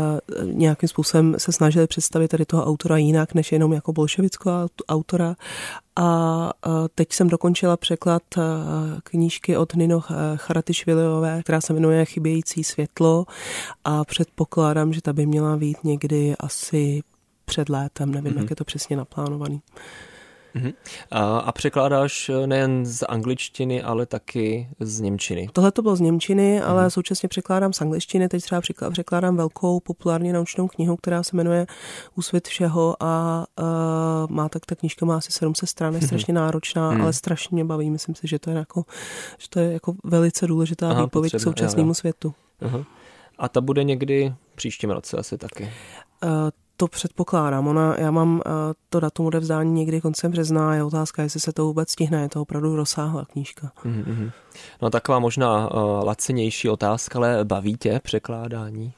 nějakým 0.52 0.88
způsobem 0.88 1.34
se 1.38 1.52
snažili 1.52 1.86
představit 1.86 2.28
tady 2.28 2.44
toho 2.44 2.64
autora 2.64 2.96
jinak, 2.96 3.34
než 3.34 3.52
jenom 3.52 3.72
jako 3.72 3.92
bolševického 3.92 4.68
autora 4.88 5.34
a 5.99 6.50
teď 6.95 7.12
jsem 7.12 7.28
dokončila 7.28 7.76
překlad 7.76 8.23
knížky 9.02 9.57
od 9.57 9.75
Nino 9.75 10.00
Charatišviliové, 10.37 11.43
která 11.43 11.61
se 11.61 11.73
jmenuje 11.73 12.05
Chybějící 12.05 12.64
světlo 12.64 13.26
a 13.85 14.05
předpokládám, 14.05 14.93
že 14.93 15.02
ta 15.02 15.12
by 15.12 15.26
měla 15.26 15.57
být 15.57 15.85
někdy 15.85 16.35
asi 16.38 17.02
před 17.45 17.69
létem, 17.69 18.11
nevím, 18.11 18.33
mm-hmm. 18.33 18.40
jak 18.40 18.50
je 18.50 18.57
to 18.57 18.64
přesně 18.64 18.97
naplánovaný. 18.97 19.61
Uh-huh. 20.57 20.75
A, 21.11 21.38
a 21.38 21.52
překládáš 21.52 22.28
eh, 22.28 22.47
nejen 22.47 22.87
z 22.87 23.05
angličtiny, 23.09 23.83
ale 23.83 24.07
taky 24.07 24.69
z 24.81 25.00
němčiny. 25.00 25.49
Tohle 25.52 25.73
to 25.73 25.83
bylo 25.83 25.97
z 25.97 26.00
němčiny, 26.00 26.61
ale 26.61 26.87
uh-huh. 26.87 26.90
současně 26.90 27.28
překládám 27.28 27.73
z 27.73 27.81
angličtiny. 27.81 28.28
Teď 28.28 28.43
třeba 28.43 28.61
překládám 28.90 29.37
velkou 29.37 29.81
populárně 29.81 30.33
naučnou 30.33 30.69
knihu, 30.69 30.97
která 30.97 31.23
se 31.23 31.37
jmenuje 31.37 31.67
Úsvit 32.14 32.49
všeho 32.49 32.97
a 33.00 33.45
uh, 33.59 33.67
má 34.31 34.49
tak, 34.49 34.67
ta 34.67 34.75
knížka 34.75 35.07
má 35.07 35.17
asi 35.17 35.33
700 35.33 35.69
stran, 35.69 35.95
je 35.95 36.00
uh-huh. 36.00 36.07
strašně 36.07 36.35
náročná, 36.35 36.93
uh-huh. 36.93 37.02
ale 37.02 37.12
strašně 37.12 37.55
mě 37.55 37.64
baví. 37.64 37.90
Myslím 37.90 38.14
si, 38.14 38.28
že 38.28 38.38
to 38.38 38.50
je 38.50 38.57
jako, 38.57 38.85
že 39.38 39.49
to 39.49 39.61
je 39.61 39.73
jako 39.73 39.95
velice 40.05 40.47
důležitá 40.47 40.90
Aha, 40.90 41.05
výpověď 41.05 41.35
k 41.35 41.40
současnému 41.40 41.95
světu. 41.95 42.35
Uh-huh. 42.62 42.85
A 43.38 43.49
ta 43.49 43.61
bude 43.61 43.85
někdy 43.85 44.35
příštím 44.55 44.90
roce 44.90 45.17
asi 45.17 45.38
taky. 45.38 45.64
Uh, 46.25 46.31
to 46.80 46.88
předpokládám. 46.88 47.68
Ona, 47.68 47.94
já 47.99 48.11
mám 48.11 48.35
uh, 48.35 48.42
to 48.88 49.00
datum 49.00 49.26
odevzdání 49.26 49.73
někdy 49.73 50.00
koncem 50.00 50.30
března 50.30 50.75
je 50.75 50.82
otázka, 50.82 51.23
jestli 51.23 51.40
se 51.40 51.52
to 51.52 51.64
vůbec 51.64 51.90
stihne. 51.90 52.23
Je 52.23 52.28
to 52.28 52.42
opravdu 52.42 52.76
rozsáhlá 52.76 53.25
knížka. 53.25 53.73
Mm-hmm. 53.85 54.30
No 54.82 54.90
taková 54.90 55.18
možná 55.18 55.75
uh, 55.75 55.80
lacinější 56.04 56.68
otázka, 56.68 57.18
ale 57.18 57.44
baví 57.44 57.76
tě 57.76 58.00
překládání? 58.02 58.92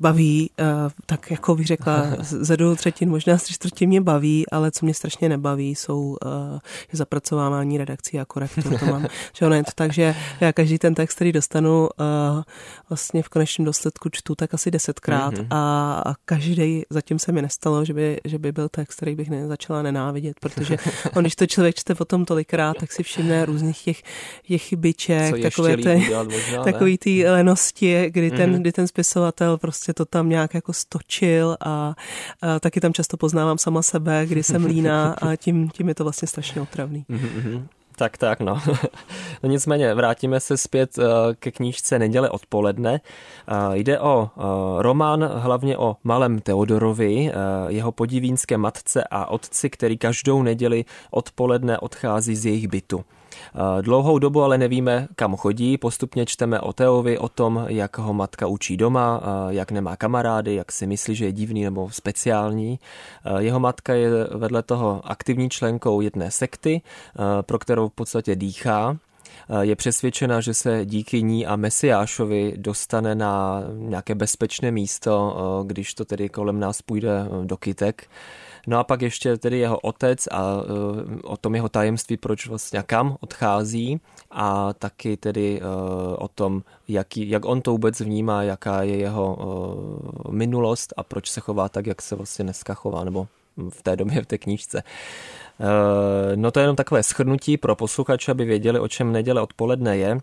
Baví, 0.00 0.50
eh, 0.58 0.64
tak 1.06 1.30
jako 1.30 1.56
bych 1.56 1.66
řekla, 1.66 2.06
ze 2.20 2.56
dvou 2.56 2.74
třetin, 2.74 3.10
možná 3.10 3.36
tři 3.36 3.54
čtvrtě 3.54 3.86
mě 3.86 4.00
baví, 4.00 4.50
ale 4.50 4.70
co 4.70 4.86
mě 4.86 4.94
strašně 4.94 5.28
nebaví, 5.28 5.74
jsou 5.74 6.16
uh, 6.24 6.58
zapracovávání 6.92 7.78
redakcí 7.78 8.20
a 8.20 8.24
korektur. 8.24 8.78
To 8.78 8.86
mám, 8.86 9.06
že 9.36 9.46
ono 9.46 9.54
je 9.54 9.64
to 9.64 9.70
tak, 9.74 9.92
že 9.92 10.14
já 10.40 10.52
každý 10.52 10.78
ten 10.78 10.94
text, 10.94 11.14
který 11.14 11.32
dostanu, 11.32 11.88
uh, 12.00 12.42
vlastně 12.88 13.22
v 13.22 13.28
konečném 13.28 13.66
důsledku 13.66 14.08
čtu 14.08 14.34
tak 14.34 14.54
asi 14.54 14.70
desetkrát 14.70 15.34
mm-hmm. 15.34 15.46
a, 15.50 16.02
a 16.06 16.14
každý, 16.24 16.82
zatím 16.90 17.18
se 17.18 17.32
mi 17.32 17.42
nestalo, 17.42 17.84
že 17.84 17.94
by, 17.94 18.20
že 18.24 18.38
by 18.38 18.52
byl 18.52 18.68
text, 18.68 18.96
který 18.96 19.14
bych 19.14 19.30
ne, 19.30 19.48
začala 19.48 19.82
nenávidět, 19.82 20.40
protože 20.40 20.76
on, 21.16 21.22
když 21.22 21.36
to 21.36 21.46
člověk 21.46 21.74
čte 21.74 21.94
potom 21.94 22.24
tolikrát, 22.24 22.76
tak 22.80 22.92
si 22.92 23.02
všimne 23.02 23.44
různých 23.44 23.84
těch, 23.84 24.02
těch 24.46 24.62
chybiček, 24.62 25.42
takové 25.42 25.76
ty, 25.76 26.10
možná, 26.24 26.64
takový 26.64 26.98
ty 26.98 27.30
lenosti, 27.30 28.10
kdy 28.10 28.30
ten, 28.30 28.54
mm-hmm. 28.54 28.60
kdy 28.60 28.72
ten 28.72 28.86
spisovatel 28.86 29.58
prostě 29.58 29.73
to 29.94 30.04
tam 30.04 30.28
nějak 30.28 30.54
jako 30.54 30.72
stočil 30.72 31.56
a, 31.60 31.94
a 32.42 32.60
taky 32.60 32.80
tam 32.80 32.92
často 32.92 33.16
poznávám 33.16 33.58
sama 33.58 33.82
sebe, 33.82 34.26
kdy 34.26 34.42
jsem 34.42 34.64
líná 34.64 35.12
a 35.12 35.36
tím, 35.36 35.70
tím 35.70 35.88
je 35.88 35.94
to 35.94 36.04
vlastně 36.04 36.28
strašně 36.28 36.60
otravný. 36.60 37.04
Mm-hmm. 37.10 37.66
Tak, 37.96 38.18
tak, 38.18 38.40
no. 38.40 38.60
no. 39.42 39.48
Nicméně, 39.48 39.94
vrátíme 39.94 40.40
se 40.40 40.56
zpět 40.56 40.98
eh, 40.98 41.02
ke 41.34 41.50
knížce 41.50 41.98
Neděle 41.98 42.30
odpoledne. 42.30 43.00
Eh, 43.00 43.78
jde 43.78 44.00
o 44.00 44.30
eh, 44.36 44.42
román 44.82 45.24
hlavně 45.24 45.78
o 45.78 45.96
malém 46.04 46.40
Teodorovi, 46.40 47.32
jeho 47.68 47.92
podivínské 47.92 48.58
matce 48.58 49.04
a 49.10 49.26
otci, 49.26 49.70
který 49.70 49.98
každou 49.98 50.42
neděli 50.42 50.84
odpoledne 51.10 51.78
odchází 51.78 52.36
z 52.36 52.46
jejich 52.46 52.68
bytu. 52.68 53.04
Eh, 53.54 53.82
dlouhou 53.82 54.18
dobu 54.18 54.42
ale 54.42 54.58
nevíme, 54.58 55.08
kam 55.16 55.36
chodí. 55.36 55.78
Postupně 55.78 56.26
čteme 56.26 56.60
o 56.60 56.72
Teovi, 56.72 57.18
o 57.18 57.28
tom, 57.28 57.64
jak 57.68 57.98
ho 57.98 58.14
matka 58.14 58.46
učí 58.46 58.76
doma, 58.76 59.20
eh, 59.22 59.54
jak 59.54 59.70
nemá 59.70 59.96
kamarády, 59.96 60.54
jak 60.54 60.72
si 60.72 60.86
myslí, 60.86 61.14
že 61.14 61.24
je 61.24 61.32
divný 61.32 61.64
nebo 61.64 61.90
speciální. 61.90 62.78
Eh, 63.24 63.42
jeho 63.42 63.60
matka 63.60 63.94
je 63.94 64.10
vedle 64.24 64.62
toho 64.62 65.00
aktivní 65.04 65.50
členkou 65.50 66.00
jedné 66.00 66.30
sekty, 66.30 66.82
pro 67.42 67.58
kterou 67.58 67.88
v 67.88 67.92
podstatě 67.92 68.36
dýchá 68.36 68.96
je 69.60 69.76
přesvědčena, 69.76 70.40
že 70.40 70.54
se 70.54 70.86
díky 70.86 71.22
ní 71.22 71.46
a 71.46 71.56
Mesiášovi 71.56 72.54
dostane 72.56 73.14
na 73.14 73.62
nějaké 73.72 74.14
bezpečné 74.14 74.70
místo, 74.70 75.36
když 75.66 75.94
to 75.94 76.04
tedy 76.04 76.28
kolem 76.28 76.60
nás 76.60 76.82
půjde 76.82 77.28
do 77.44 77.56
kytek. 77.56 78.08
No 78.66 78.78
a 78.78 78.84
pak 78.84 79.02
ještě 79.02 79.36
tedy 79.36 79.58
jeho 79.58 79.78
otec 79.78 80.26
a 80.26 80.54
uh, 80.54 80.62
o 81.24 81.36
tom 81.36 81.54
jeho 81.54 81.68
tajemství, 81.68 82.16
proč 82.16 82.46
vlastně 82.46 82.82
kam 82.86 83.16
odchází 83.20 84.00
a 84.30 84.72
taky 84.72 85.16
tedy 85.16 85.60
uh, 85.60 85.68
o 86.18 86.28
tom, 86.28 86.62
jaký, 86.88 87.30
jak 87.30 87.44
on 87.44 87.62
to 87.62 87.70
vůbec 87.70 88.00
vnímá, 88.00 88.42
jaká 88.42 88.82
je 88.82 88.96
jeho 88.96 89.34
uh, 89.34 90.32
minulost 90.34 90.92
a 90.96 91.02
proč 91.02 91.30
se 91.30 91.40
chová 91.40 91.68
tak, 91.68 91.86
jak 91.86 92.02
se 92.02 92.16
vlastně 92.16 92.42
dneska 92.42 92.74
chová, 92.74 93.04
nebo 93.04 93.26
v 93.70 93.82
té 93.82 93.96
době 93.96 94.22
v 94.22 94.26
té 94.26 94.38
knížce. 94.38 94.82
No 96.34 96.50
to 96.50 96.60
je 96.60 96.62
jenom 96.62 96.76
takové 96.76 97.02
schrnutí 97.02 97.56
pro 97.56 97.76
posluchače, 97.76 98.30
aby 98.30 98.44
věděli, 98.44 98.80
o 98.80 98.88
čem 98.88 99.12
neděle 99.12 99.40
odpoledne 99.40 99.96
je. 99.96 100.18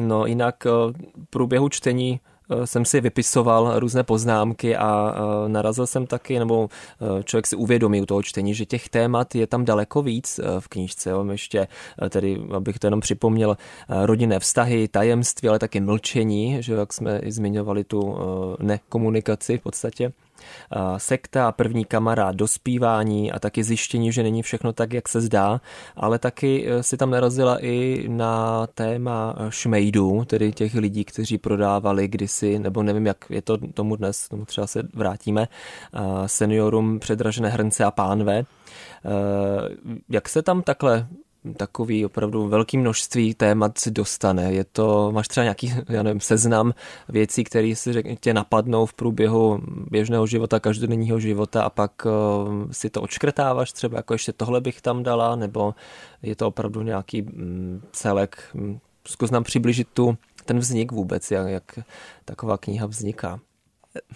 No 0.00 0.26
jinak 0.26 0.64
v 0.64 0.92
průběhu 1.30 1.68
čtení 1.68 2.20
jsem 2.64 2.84
si 2.84 3.00
vypisoval 3.00 3.80
různé 3.80 4.02
poznámky 4.02 4.76
a 4.76 5.14
eh, 5.14 5.48
narazil 5.48 5.86
jsem 5.86 6.06
taky, 6.06 6.38
nebo 6.38 6.68
eh, 6.68 7.22
člověk 7.22 7.46
si 7.46 7.56
uvědomí 7.56 8.00
u 8.00 8.06
toho 8.06 8.22
čtení, 8.22 8.54
že 8.54 8.66
těch 8.66 8.88
témat 8.88 9.34
je 9.34 9.46
tam 9.46 9.64
daleko 9.64 10.02
víc 10.02 10.40
v 10.58 10.68
knížce. 10.68 11.10
Jo. 11.10 11.24
Ještě 11.30 11.68
tedy, 12.10 12.40
abych 12.52 12.78
to 12.78 12.86
jenom 12.86 13.00
připomněl, 13.00 13.56
rodinné 13.88 14.38
vztahy, 14.38 14.88
tajemství, 14.88 15.48
ale 15.48 15.58
taky 15.58 15.80
mlčení, 15.80 16.62
že 16.62 16.74
jak 16.74 16.92
jsme 16.92 17.20
zmiňovali 17.26 17.84
tu 17.84 18.18
nekomunikaci 18.60 19.58
v 19.58 19.62
podstatě 19.62 20.12
sekta, 20.96 21.52
první 21.52 21.84
kamarád, 21.84 22.36
dospívání 22.36 23.32
a 23.32 23.38
taky 23.38 23.64
zjištění, 23.64 24.12
že 24.12 24.22
není 24.22 24.42
všechno 24.42 24.72
tak, 24.72 24.92
jak 24.92 25.08
se 25.08 25.20
zdá, 25.20 25.60
ale 25.96 26.18
taky 26.18 26.66
e, 26.68 26.82
si 26.82 26.96
tam 26.96 27.10
narazila 27.10 27.64
i 27.64 28.04
na 28.08 28.66
téma 28.66 29.36
šmejdů, 29.48 30.24
tedy 30.24 30.52
těch 30.52 30.74
lidí, 30.74 31.04
kteří 31.04 31.38
prodávali 31.38 32.08
kdysi, 32.08 32.58
nebo 32.58 32.82
nevím, 32.82 33.06
jak 33.06 33.16
je 33.30 33.42
to 33.42 33.58
tomu 33.74 33.96
dnes, 33.96 34.28
tomu 34.28 34.44
třeba 34.44 34.66
se 34.66 34.82
vrátíme, 34.94 35.48
seniorům 36.26 36.98
předražené 36.98 37.48
hrnce 37.48 37.84
a 37.84 37.90
pánve. 37.90 38.38
E, 38.38 38.44
jak 40.08 40.28
se 40.28 40.42
tam 40.42 40.62
takhle 40.62 41.06
takový 41.54 42.06
opravdu 42.06 42.48
velký 42.48 42.78
množství 42.78 43.34
témat 43.34 43.72
dostane. 43.90 44.52
Je 44.52 44.64
to, 44.64 45.12
máš 45.12 45.28
třeba 45.28 45.44
nějaký, 45.44 45.72
já 45.88 46.02
nevím, 46.02 46.20
seznam 46.20 46.74
věcí, 47.08 47.44
které 47.44 47.76
si 47.76 47.92
řek, 47.92 48.20
tě 48.20 48.34
napadnou 48.34 48.86
v 48.86 48.94
průběhu 48.94 49.60
běžného 49.90 50.26
života, 50.26 50.60
každodenního 50.60 51.20
života 51.20 51.62
a 51.62 51.70
pak 51.70 52.06
uh, 52.06 52.70
si 52.70 52.90
to 52.90 53.02
odškrtáváš 53.02 53.72
třeba, 53.72 53.96
jako 53.96 54.12
ještě 54.12 54.32
tohle 54.32 54.60
bych 54.60 54.80
tam 54.80 55.02
dala, 55.02 55.36
nebo 55.36 55.74
je 56.22 56.36
to 56.36 56.46
opravdu 56.46 56.82
nějaký 56.82 57.22
mm, 57.22 57.82
celek. 57.92 58.50
Mm, 58.54 58.78
zkus 59.06 59.30
nám 59.30 59.44
přiblížit 59.44 59.88
tu, 59.94 60.16
ten 60.44 60.58
vznik 60.58 60.92
vůbec, 60.92 61.30
jak, 61.30 61.48
jak 61.48 61.78
taková 62.24 62.58
kniha 62.58 62.86
vzniká. 62.86 63.40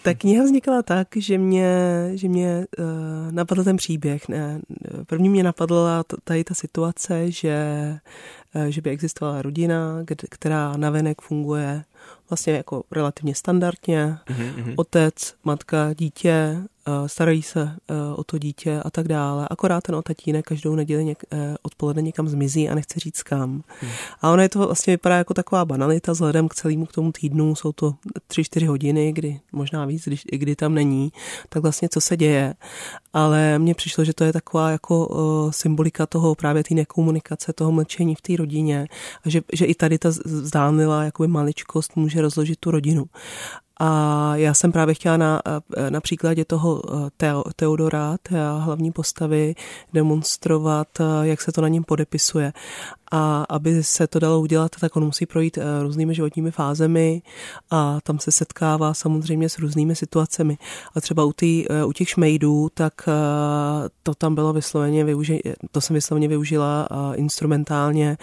Ta 0.01 0.13
kniha 0.13 0.43
vznikala 0.43 0.81
tak, 0.83 1.07
že 1.15 1.37
mě, 1.37 1.75
že 2.13 2.29
mě 2.29 2.65
uh, 2.79 2.85
napadl 3.31 3.63
ten 3.63 3.77
příběh. 3.77 4.29
Ne, 4.29 4.59
první 5.07 5.29
mě 5.29 5.43
napadla 5.43 6.03
tady 6.23 6.43
ta 6.43 6.53
situace, 6.53 7.31
že, 7.31 7.55
že 8.69 8.81
by 8.81 8.89
existovala 8.89 9.41
rodina, 9.41 10.03
která 10.29 10.77
navenek 10.77 11.21
funguje 11.21 11.83
vlastně 12.29 12.53
jako 12.53 12.83
relativně 12.91 13.35
standardně. 13.35 14.17
Mm-hmm. 14.25 14.73
Otec, 14.77 15.33
matka, 15.43 15.93
dítě, 15.93 16.63
Eh, 16.87 17.09
starají 17.09 17.41
se 17.41 17.61
eh, 17.61 17.93
o 18.15 18.23
to 18.23 18.37
dítě 18.37 18.81
a 18.85 18.89
tak 18.89 19.07
dále. 19.07 19.47
Akorát 19.49 19.81
ten 19.81 19.95
otatínek 19.95 20.45
každou 20.45 20.75
neděli 20.75 21.05
něk, 21.05 21.23
eh, 21.31 21.55
odpoledne 21.61 22.01
někam 22.01 22.27
zmizí 22.27 22.69
a 22.69 22.75
nechce 22.75 22.99
říct 22.99 23.23
kam. 23.23 23.49
Hmm. 23.49 23.91
A 24.21 24.31
ono 24.31 24.41
je 24.41 24.49
to 24.49 24.59
vlastně 24.59 24.93
vypadá 24.93 25.17
jako 25.17 25.33
taková 25.33 25.65
banalita 25.65 26.11
vzhledem 26.11 26.47
k 26.47 26.55
celému 26.55 26.85
k 26.85 26.91
tomu 26.91 27.11
týdnu. 27.11 27.55
Jsou 27.55 27.71
to 27.71 27.95
tři 28.27 28.43
čtyři 28.43 28.65
hodiny, 28.65 29.13
kdy 29.13 29.39
možná 29.51 29.85
víc, 29.85 30.03
když, 30.05 30.23
kdy 30.31 30.55
tam 30.55 30.73
není, 30.73 31.11
tak 31.49 31.61
vlastně 31.61 31.89
co 31.89 32.01
se 32.01 32.17
děje. 32.17 32.53
Ale 33.13 33.59
mně 33.59 33.75
přišlo, 33.75 34.03
že 34.03 34.13
to 34.13 34.23
je 34.23 34.33
taková 34.33 34.69
jako 34.69 35.07
uh, 35.07 35.51
symbolika 35.51 36.05
toho 36.05 36.35
právě 36.35 36.63
té 36.63 36.75
nekomunikace, 36.75 37.53
toho 37.53 37.71
mlčení 37.71 38.15
v 38.15 38.21
té 38.21 38.35
rodině 38.37 38.87
a 39.25 39.29
že, 39.29 39.41
že 39.53 39.65
i 39.65 39.75
tady 39.75 39.97
ta 39.97 40.11
zdánlivá 40.11 41.03
jakoby 41.03 41.27
maličkost 41.27 41.95
může 41.95 42.21
rozložit 42.21 42.59
tu 42.59 42.71
rodinu. 42.71 43.05
A 43.79 44.31
já 44.35 44.53
jsem 44.53 44.71
právě 44.71 44.95
chtěla 44.95 45.17
na, 45.17 45.41
na 45.89 46.01
příkladě 46.01 46.45
toho 46.45 46.81
eh, 47.23 47.33
Teodora, 47.55 48.17
té 48.23 48.35
hlavní 48.59 48.91
postavy, 48.91 49.55
demonstrovat, 49.93 50.87
eh, 50.99 51.03
jak 51.21 51.41
se 51.41 51.51
to 51.51 51.61
na 51.61 51.67
něm 51.67 51.83
podepisuje 51.83 52.53
a 53.15 53.45
aby 53.49 53.83
se 53.83 54.07
to 54.07 54.19
dalo 54.19 54.39
udělat, 54.41 54.71
tak 54.79 54.95
on 54.95 55.05
musí 55.05 55.25
projít 55.25 55.57
eh, 55.57 55.83
různými 55.83 56.15
životními 56.15 56.51
fázemi 56.51 57.21
a 57.71 57.99
tam 58.03 58.19
se 58.19 58.31
setkává 58.31 58.93
samozřejmě 58.93 59.49
s 59.49 59.59
různými 59.59 59.95
situacemi. 59.95 60.57
A 60.95 61.01
třeba 61.01 61.23
u, 61.23 61.33
tý, 61.33 61.65
eh, 61.69 61.85
u 61.85 61.93
těch 61.93 62.09
šmejdů, 62.09 62.69
tak 62.73 62.93
eh, 63.07 63.11
to 64.03 64.15
tam 64.15 64.35
bylo 64.35 64.53
vysloveně 64.53 65.05
využi- 65.05 65.53
to 65.71 65.81
jsem 65.81 65.93
vysloveně 65.93 66.27
využila 66.27 66.87
instrumentálně 67.15 68.17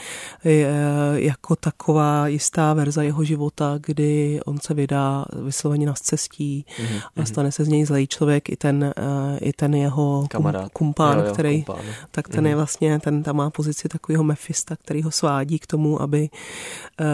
jako 1.14 1.56
taková 1.56 2.28
jistá 2.28 2.74
verze 2.74 3.04
jeho 3.04 3.24
života, 3.24 3.78
kdy 3.86 4.40
on 4.44 4.58
se 4.60 4.74
vydá 4.74 5.24
vysloveně 5.42 5.86
na 5.86 5.92
cestí 5.92 6.64
mm-hmm. 6.68 7.22
a 7.22 7.24
stane 7.24 7.52
se 7.52 7.64
z 7.64 7.68
něj 7.68 7.84
zlej 7.84 8.06
člověk, 8.06 8.48
i 8.48 8.56
ten, 8.56 8.94
i 9.40 9.52
ten 9.52 9.74
jeho 9.74 10.26
Kamarád. 10.30 10.72
kumpán, 10.72 11.18
jo, 11.18 11.24
jo, 11.24 11.32
který, 11.32 11.62
kumpán. 11.64 11.84
tak 12.10 12.28
ten 12.28 12.44
mm-hmm. 12.44 12.48
je 12.48 12.56
vlastně, 12.56 13.00
ten 13.00 13.22
tam 13.22 13.36
má 13.36 13.50
pozici 13.50 13.88
takového 13.88 14.24
Mefista, 14.24 14.76
který 14.84 15.02
ho 15.02 15.10
svádí 15.10 15.58
k 15.58 15.66
tomu, 15.66 16.02
aby, 16.02 16.28
eh, 17.00 17.04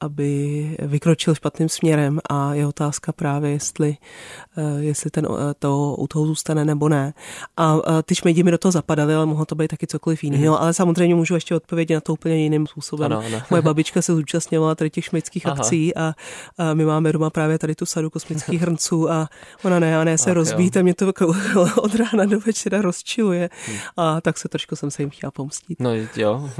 aby 0.00 0.30
vykročil 0.78 1.34
špatným 1.34 1.68
směrem 1.68 2.20
a 2.30 2.54
je 2.54 2.66
otázka 2.66 3.12
právě, 3.12 3.50
jestli, 3.50 3.96
eh, 4.56 4.82
jestli 4.82 5.10
ten, 5.10 5.26
eh, 5.30 5.54
to 5.58 5.94
u 5.98 6.06
toho 6.06 6.26
zůstane 6.26 6.64
nebo 6.64 6.88
ne. 6.88 7.14
A 7.56 7.78
ty 8.02 8.14
šmejdi 8.14 8.42
mi 8.42 8.50
do 8.50 8.58
toho 8.58 8.72
zapadaly, 8.72 9.14
ale 9.14 9.26
mohlo 9.26 9.44
to 9.44 9.54
být 9.54 9.68
taky 9.68 9.86
cokoliv 9.86 10.24
jiného, 10.24 10.54
mm-hmm. 10.54 10.62
ale 10.62 10.74
samozřejmě 10.74 11.14
můžu 11.14 11.34
ještě 11.34 11.54
odpovědět 11.54 11.94
na 11.94 12.00
to 12.00 12.12
úplně 12.12 12.36
jiným 12.36 12.66
způsobem. 12.66 13.12
Ano, 13.12 13.22
ano. 13.26 13.42
Moje 13.50 13.62
babička 13.62 14.02
se 14.02 14.14
zúčastňovala 14.14 14.74
tady 14.74 14.90
těch 14.90 15.04
šmejdských 15.04 15.46
akcí 15.46 15.96
a, 15.96 16.14
a 16.58 16.74
my 16.74 16.84
máme 16.84 17.12
doma 17.12 17.30
právě 17.30 17.58
tady 17.58 17.74
tu 17.74 17.86
sadu 17.86 18.10
kosmických 18.10 18.60
hrnců 18.66 19.10
a 19.10 19.28
ona 19.64 19.78
ne, 19.78 19.98
a 19.98 20.04
ne 20.04 20.18
se 20.18 20.34
rozbít 20.34 20.76
a 20.76 20.82
mě 20.82 20.94
to 20.94 21.12
od 21.76 21.94
rána 21.94 22.24
do 22.24 22.40
večera 22.40 22.82
rozčiluje 22.82 23.50
hmm. 23.66 23.78
a 23.96 24.20
tak 24.20 24.38
se 24.38 24.48
trošku 24.48 24.76
jsem 24.76 24.90
se 24.90 25.02
jim 25.02 25.10
chtěla 25.10 25.30
pomstit. 25.30 25.80
No 25.80 25.90
jo, 26.16 26.50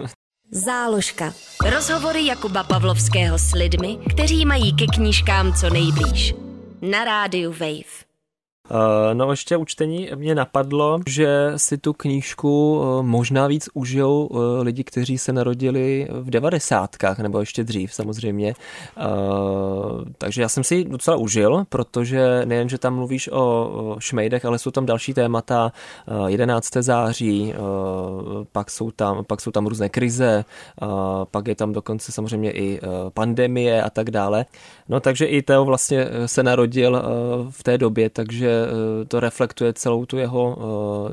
Záložka. 0.52 1.34
Rozhovory 1.70 2.26
Jakuba 2.26 2.64
Pavlovského 2.64 3.38
s 3.38 3.52
lidmi, 3.52 3.98
kteří 4.10 4.46
mají 4.46 4.76
ke 4.76 4.86
knížkám 4.86 5.52
co 5.52 5.70
nejblíž. 5.70 6.34
Na 6.82 7.04
rádiu 7.04 7.52
Wave. 7.52 8.09
No 9.12 9.30
ještě 9.30 9.56
u 9.56 9.64
čtení 9.64 10.10
mě 10.14 10.34
napadlo, 10.34 10.98
že 11.06 11.52
si 11.56 11.78
tu 11.78 11.92
knížku 11.92 12.82
možná 13.02 13.46
víc 13.46 13.68
užijou 13.74 14.30
lidi, 14.60 14.84
kteří 14.84 15.18
se 15.18 15.32
narodili 15.32 16.08
v 16.10 16.30
devadesátkách, 16.30 17.18
nebo 17.18 17.40
ještě 17.40 17.64
dřív 17.64 17.94
samozřejmě. 17.94 18.54
Takže 20.18 20.42
já 20.42 20.48
jsem 20.48 20.64
si 20.64 20.84
docela 20.84 21.16
užil, 21.16 21.64
protože 21.68 22.42
nejen, 22.44 22.68
že 22.68 22.78
tam 22.78 22.94
mluvíš 22.94 23.28
o 23.32 23.96
šmejdech, 23.98 24.44
ale 24.44 24.58
jsou 24.58 24.70
tam 24.70 24.86
další 24.86 25.14
témata, 25.14 25.72
11. 26.26 26.70
září, 26.80 27.54
pak 28.52 28.70
jsou 28.70 28.90
tam, 28.90 29.24
pak 29.24 29.40
jsou 29.40 29.50
tam 29.50 29.66
různé 29.66 29.88
krize, 29.88 30.44
pak 31.30 31.48
je 31.48 31.54
tam 31.54 31.72
dokonce 31.72 32.12
samozřejmě 32.12 32.52
i 32.52 32.80
pandemie 33.14 33.82
a 33.82 33.90
tak 33.90 34.10
dále. 34.10 34.44
No 34.88 35.00
takže 35.00 35.26
i 35.26 35.42
Teo 35.42 35.64
vlastně 35.64 36.06
se 36.26 36.42
narodil 36.42 37.02
v 37.50 37.62
té 37.62 37.78
době, 37.78 38.10
takže 38.10 38.59
to 39.08 39.20
reflektuje 39.20 39.72
celou 39.72 40.06
tu 40.06 40.18
jeho, 40.18 40.58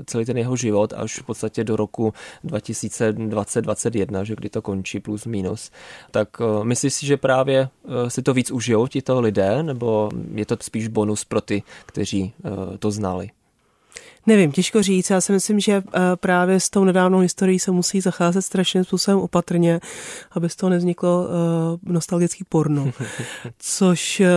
celý 0.06 0.26
ten 0.26 0.38
jeho 0.38 0.56
život 0.56 0.94
až 0.98 1.20
v 1.20 1.24
podstatě 1.24 1.64
do 1.64 1.76
roku 1.76 2.14
2020-2021, 2.46 4.22
že 4.22 4.36
kdy 4.36 4.50
to 4.50 4.62
končí 4.62 5.00
plus 5.00 5.26
minus. 5.26 5.72
Tak 6.12 6.28
myslíš 6.64 6.94
si, 6.94 7.06
že 7.06 7.18
právě 7.18 7.70
si 8.08 8.22
to 8.22 8.34
víc 8.34 8.52
užijou 8.52 8.88
tito 8.88 9.22
lidé, 9.22 9.64
nebo 9.64 10.10
je 10.34 10.46
to 10.46 10.58
spíš 10.62 10.88
bonus 10.88 11.26
pro 11.26 11.42
ty, 11.42 11.64
kteří 11.86 12.34
to 12.80 12.92
znali? 12.92 13.30
Nevím, 14.28 14.52
těžko 14.52 14.84
říct. 14.84 15.10
Já 15.10 15.22
si 15.22 15.32
myslím, 15.32 15.60
že 15.60 15.74
eh, 15.74 16.00
právě 16.16 16.60
s 16.60 16.70
tou 16.70 16.84
nedávnou 16.84 17.20
historií 17.20 17.60
se 17.60 17.72
musí 17.72 18.02
zacházet 18.02 18.46
strašným 18.46 18.84
způsobem 18.84 19.20
opatrně, 19.20 19.80
aby 20.32 20.50
z 20.50 20.56
toho 20.56 20.70
nevzniklo 20.70 21.28
uh, 21.28 21.94
nostalgický 21.94 22.44
porno. 22.50 22.92
Což 23.60 24.20
uh, 24.20 24.28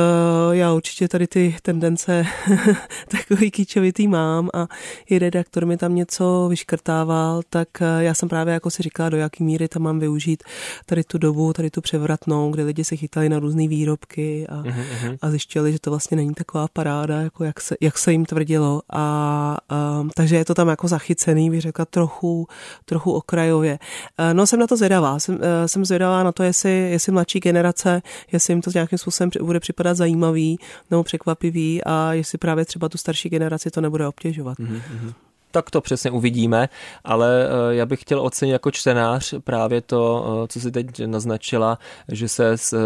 já 0.54 0.72
určitě 0.72 1.08
tady 1.08 1.26
ty 1.26 1.56
tendence 1.62 2.26
takový 3.08 3.50
kýčovitý 3.50 4.08
mám 4.08 4.48
a 4.54 4.66
i 5.10 5.18
redaktor 5.18 5.66
mi 5.66 5.76
tam 5.76 5.94
něco 5.94 6.46
vyškrtával, 6.50 7.42
tak 7.50 7.68
já 7.98 8.14
jsem 8.14 8.28
právě 8.28 8.54
jako 8.54 8.70
si 8.70 8.82
říkala, 8.82 9.08
do 9.08 9.16
jaký 9.16 9.44
míry 9.44 9.68
tam 9.68 9.82
mám 9.82 9.98
využít 9.98 10.42
tady 10.86 11.04
tu 11.04 11.18
dobu, 11.18 11.52
tady 11.52 11.70
tu 11.70 11.80
převratnou, 11.80 12.50
kde 12.50 12.62
lidi 12.62 12.84
se 12.84 12.96
chytali 12.96 13.28
na 13.28 13.38
různé 13.38 13.68
výrobky 13.68 14.46
a, 14.46 14.62
uh-huh. 14.62 15.18
a 15.22 15.30
zjišťovali, 15.30 15.72
že 15.72 15.78
to 15.80 15.90
vlastně 15.90 16.16
není 16.16 16.34
taková 16.34 16.66
paráda, 16.72 17.20
jako 17.20 17.44
jak 17.44 17.60
se, 17.60 17.76
jak 17.80 17.98
se 17.98 18.12
jim 18.12 18.24
tvrdilo. 18.24 18.82
A, 18.92 19.56
a 19.68 19.79
takže 20.14 20.36
je 20.36 20.44
to 20.44 20.54
tam 20.54 20.68
jako 20.68 20.88
zachycený, 20.88 21.50
bych 21.50 21.60
řekla, 21.60 21.84
trochu, 21.84 22.46
trochu 22.84 23.12
okrajově. 23.12 23.78
Uh, 24.18 24.34
no 24.34 24.46
jsem 24.46 24.60
na 24.60 24.66
to 24.66 24.76
zvědavá. 24.76 25.18
Jsem, 25.18 25.34
uh, 25.34 25.40
jsem 25.66 25.84
zvědavá 25.84 26.22
na 26.22 26.32
to, 26.32 26.42
jestli, 26.42 26.70
jestli 26.70 27.12
mladší 27.12 27.40
generace, 27.40 28.02
jestli 28.32 28.52
jim 28.52 28.62
to 28.62 28.70
nějakým 28.74 28.98
způsobem 28.98 29.30
bude 29.42 29.60
připadat 29.60 29.96
zajímavý 29.96 30.58
nebo 30.90 31.02
překvapivý 31.02 31.84
a 31.84 32.12
jestli 32.12 32.38
právě 32.38 32.64
třeba 32.64 32.88
tu 32.88 32.98
starší 32.98 33.28
generaci 33.28 33.70
to 33.70 33.80
nebude 33.80 34.08
obtěžovat. 34.08 34.58
Mm-hmm 34.58 35.12
tak 35.50 35.70
to 35.70 35.80
přesně 35.80 36.10
uvidíme, 36.10 36.68
ale 37.04 37.48
eh, 37.48 37.74
já 37.74 37.86
bych 37.86 38.00
chtěl 38.00 38.20
ocenit 38.20 38.52
jako 38.52 38.70
čtenář 38.70 39.34
právě 39.44 39.80
to, 39.80 40.26
eh, 40.44 40.48
co 40.48 40.60
si 40.60 40.70
teď 40.70 41.06
naznačila, 41.06 41.78
že 42.08 42.28
se 42.28 42.58
z, 42.58 42.72
eh, 42.72 42.78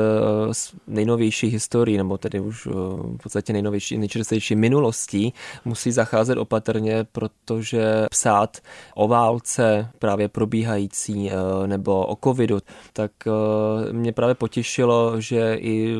z 0.54 0.72
nejnovější 0.86 1.46
historií, 1.46 1.96
nebo 1.96 2.18
tedy 2.18 2.40
už 2.40 2.66
v 2.66 3.18
podstatě 3.22 3.52
nejnovější, 3.52 3.98
nejčerstvější 3.98 4.56
minulostí 4.56 5.32
musí 5.64 5.92
zacházet 5.92 6.38
opatrně, 6.38 7.06
protože 7.12 8.06
psát 8.10 8.58
o 8.94 9.08
válce 9.08 9.88
právě 9.98 10.28
probíhající 10.28 11.30
nebo 11.66 12.06
o 12.06 12.16
covidu, 12.24 12.58
tak 12.92 13.10
mě 13.92 14.12
právě 14.12 14.34
potěšilo, 14.34 15.20
že 15.20 15.54
i 15.60 15.96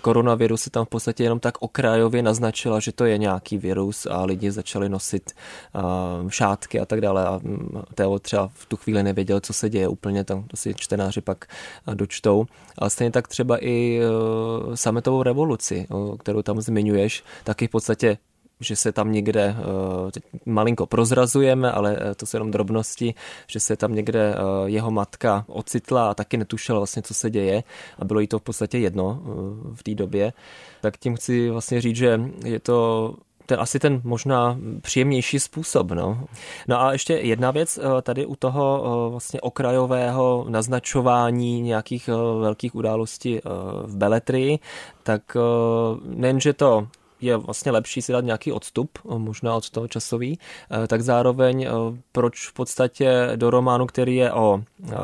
koronavirus 0.00 0.62
se 0.62 0.70
tam 0.70 0.84
v 0.84 0.88
podstatě 0.88 1.22
jenom 1.22 1.40
tak 1.40 1.54
okrajově 1.60 2.22
naznačila, 2.22 2.80
že 2.80 2.92
to 2.92 3.04
je 3.04 3.18
nějaký 3.18 3.58
virus 3.58 4.06
a 4.10 4.24
lidi 4.24 4.50
začali 4.50 4.88
nosit 4.88 5.30
šátky 6.28 6.80
a 6.80 6.86
tak 6.86 7.00
dále 7.00 7.26
a 7.26 7.40
mm, 7.42 7.82
Teo 7.94 8.18
třeba 8.18 8.50
v 8.54 8.66
tu 8.66 8.76
chvíli 8.76 9.02
nevěděl, 9.02 9.40
co 9.40 9.52
se 9.52 9.70
děje 9.70 9.88
úplně, 9.88 10.24
tam 10.24 10.42
to 10.42 10.56
si 10.56 10.74
čtenáři 10.74 11.20
pak 11.20 11.44
dočtou. 11.94 12.46
Ale 12.78 12.90
stejně 12.90 13.10
tak 13.10 13.28
třeba 13.28 13.64
i 13.64 14.00
e, 14.02 14.76
sametovou 14.76 15.22
revoluci, 15.22 15.86
kterou 16.18 16.42
tam 16.42 16.60
zmiňuješ, 16.60 17.24
taky 17.44 17.66
v 17.66 17.70
podstatě 17.70 18.18
že 18.62 18.76
se 18.76 18.92
tam 18.92 19.12
někde 19.12 19.56
malinko 20.46 20.86
prozrazujeme, 20.86 21.72
ale 21.72 21.98
to 22.16 22.26
jsou 22.26 22.36
jenom 22.36 22.50
drobnosti, 22.50 23.14
že 23.46 23.60
se 23.60 23.76
tam 23.76 23.94
někde 23.94 24.34
jeho 24.66 24.90
matka 24.90 25.44
ocitla 25.48 26.10
a 26.10 26.14
taky 26.14 26.36
netušila 26.36 26.78
vlastně, 26.78 27.02
co 27.02 27.14
se 27.14 27.30
děje 27.30 27.62
a 27.98 28.04
bylo 28.04 28.20
jí 28.20 28.26
to 28.26 28.38
v 28.38 28.42
podstatě 28.42 28.78
jedno 28.78 29.22
v 29.74 29.82
té 29.82 29.94
době. 29.94 30.32
Tak 30.80 30.96
tím 30.96 31.16
chci 31.16 31.50
vlastně 31.50 31.80
říct, 31.80 31.96
že 31.96 32.20
je 32.44 32.60
to 32.60 33.14
ten 33.52 33.60
asi 33.60 33.78
ten 33.78 34.00
možná 34.04 34.58
příjemnější 34.80 35.40
způsob. 35.40 35.90
No. 35.90 36.24
no 36.68 36.80
a 36.80 36.92
ještě 36.92 37.14
jedna 37.14 37.50
věc 37.50 37.78
eh, 37.78 38.02
tady 38.02 38.26
u 38.26 38.36
toho 38.36 38.82
eh, 38.84 39.10
vlastně 39.10 39.40
okrajového 39.40 40.46
naznačování 40.48 41.60
nějakých 41.60 42.08
eh, 42.08 42.40
velkých 42.40 42.74
událostí 42.74 43.40
v 43.84 43.96
beletrii, 43.96 44.58
tak 45.02 45.36
nejenže 46.04 46.52
to 46.52 46.86
je 47.22 47.36
vlastně 47.36 47.72
lepší 47.72 48.02
si 48.02 48.12
dát 48.12 48.24
nějaký 48.24 48.52
odstup, 48.52 48.98
možná 49.16 49.54
od 49.54 49.70
toho 49.70 49.88
časový, 49.88 50.38
eh, 50.70 50.86
tak 50.86 51.02
zároveň 51.02 51.62
eh, 51.62 51.70
proč 52.12 52.48
v 52.48 52.52
podstatě 52.52 53.32
do 53.36 53.50
románu, 53.50 53.86
který 53.86 54.16
je 54.16 54.32
o 54.32 54.62
eh, 54.62 54.94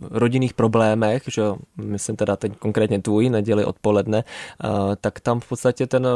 rodinných 0.00 0.54
problémech, 0.54 1.22
že 1.26 1.42
myslím 1.76 2.16
teda 2.16 2.36
teď 2.36 2.56
konkrétně 2.56 3.02
tvůj, 3.02 3.30
neděli 3.30 3.64
odpoledne, 3.64 4.24
tak 5.00 5.20
tam 5.20 5.40
v 5.40 5.48
podstatě 5.48 5.86
ten 5.86 6.06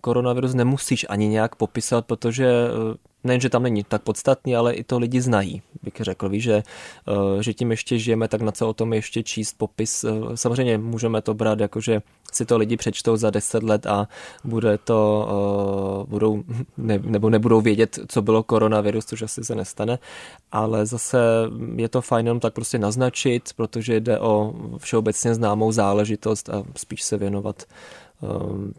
koronavirus 0.00 0.54
nemusíš 0.54 1.06
ani 1.08 1.28
nějak 1.28 1.54
popisat, 1.54 2.06
protože 2.06 2.68
nejen, 3.24 3.40
že 3.40 3.48
tam 3.48 3.62
není 3.62 3.84
tak 3.84 4.02
podstatný, 4.02 4.56
ale 4.56 4.74
i 4.74 4.84
to 4.84 4.98
lidi 4.98 5.20
znají, 5.20 5.62
bych 5.82 5.94
řekl. 6.00 6.28
Víš, 6.28 6.42
že, 6.42 6.62
že 7.40 7.54
tím 7.54 7.70
ještě 7.70 7.98
žijeme, 7.98 8.28
tak 8.28 8.40
na 8.40 8.52
co 8.52 8.68
o 8.68 8.72
tom 8.72 8.92
ještě 8.92 9.22
číst 9.22 9.54
popis. 9.58 10.04
Samozřejmě 10.34 10.78
můžeme 10.78 11.22
to 11.22 11.34
brát 11.34 11.60
jako, 11.60 11.80
že 11.80 12.02
si 12.32 12.46
to 12.46 12.58
lidi 12.58 12.76
přečtou 12.76 13.16
za 13.16 13.30
deset 13.30 13.62
let 13.62 13.86
a 13.86 14.08
bude 14.44 14.78
to, 14.78 15.28
uh, 16.00 16.10
budou, 16.10 16.42
ne, 16.76 16.98
nebo 17.02 17.30
nebudou 17.30 17.60
vědět, 17.60 17.98
co 18.08 18.22
bylo 18.22 18.42
koronavirus, 18.42 19.04
což 19.04 19.22
asi 19.22 19.44
se 19.44 19.54
nestane, 19.54 19.98
ale 20.52 20.86
zase 20.86 21.18
je 21.76 21.88
to 21.88 22.00
fajn 22.00 22.26
jenom 22.26 22.40
tak 22.40 22.54
prostě 22.54 22.78
naznačit, 22.78 23.50
protože 23.56 24.00
jde 24.00 24.18
o 24.18 24.54
všeobecně 24.78 25.34
známou 25.34 25.72
záležitost 25.72 26.50
a 26.50 26.64
spíš 26.76 27.02
se 27.02 27.16
věnovat 27.16 27.62
Eh, 27.62 28.07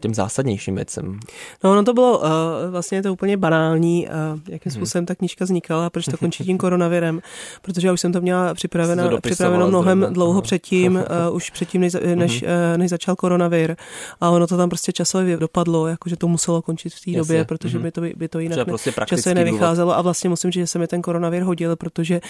těm 0.00 0.14
zásadnějším 0.14 0.74
věcem. 0.74 1.20
No, 1.64 1.70
ono 1.70 1.84
to 1.84 1.94
bylo 1.94 2.18
uh, 2.18 2.26
vlastně 2.70 3.02
to 3.02 3.12
úplně 3.12 3.36
banální, 3.36 4.06
uh, 4.06 4.40
jakým 4.48 4.72
hmm. 4.72 4.80
způsobem 4.80 5.06
ta 5.06 5.14
knížka 5.14 5.44
vznikala, 5.44 5.90
proč 5.90 6.04
to 6.04 6.16
končí 6.16 6.44
tím 6.44 6.58
koronavirem, 6.64 7.20
protože 7.62 7.86
já 7.86 7.92
už 7.92 8.00
jsem 8.00 8.12
to 8.12 8.20
měla 8.20 8.54
připraveno, 8.54 9.08
to 9.08 9.20
připraveno 9.20 9.68
mnohem 9.68 9.98
zrovna. 9.98 10.14
dlouho 10.14 10.42
předtím, 10.42 10.94
uh, 10.94 11.02
už 11.36 11.50
předtím, 11.50 11.80
než, 11.80 11.96
než, 12.14 12.42
uh, 12.42 12.48
než 12.76 12.90
začal 12.90 13.16
koronavir 13.16 13.76
a 14.20 14.30
ono 14.30 14.46
to 14.46 14.56
tam 14.56 14.68
prostě 14.68 14.92
časově 14.92 15.36
dopadlo, 15.36 15.86
jakože 15.86 16.16
to 16.16 16.28
muselo 16.28 16.62
končit 16.62 16.94
v 16.94 17.04
té 17.04 17.10
době, 17.10 17.44
protože 17.44 17.78
hmm. 17.78 17.82
by 17.82 17.92
to, 17.92 18.02
by 18.16 18.28
to 18.28 18.38
jinak 18.38 18.58
ne, 18.58 18.64
prostě 18.64 18.92
časově 19.06 19.34
nevycházelo 19.34 19.90
důvod. 19.90 19.98
a 19.98 20.02
vlastně 20.02 20.30
musím 20.30 20.50
říct, 20.50 20.62
že 20.62 20.66
se 20.66 20.78
mi 20.78 20.86
ten 20.86 21.02
koronavir 21.02 21.42
hodil, 21.42 21.76
protože 21.76 22.20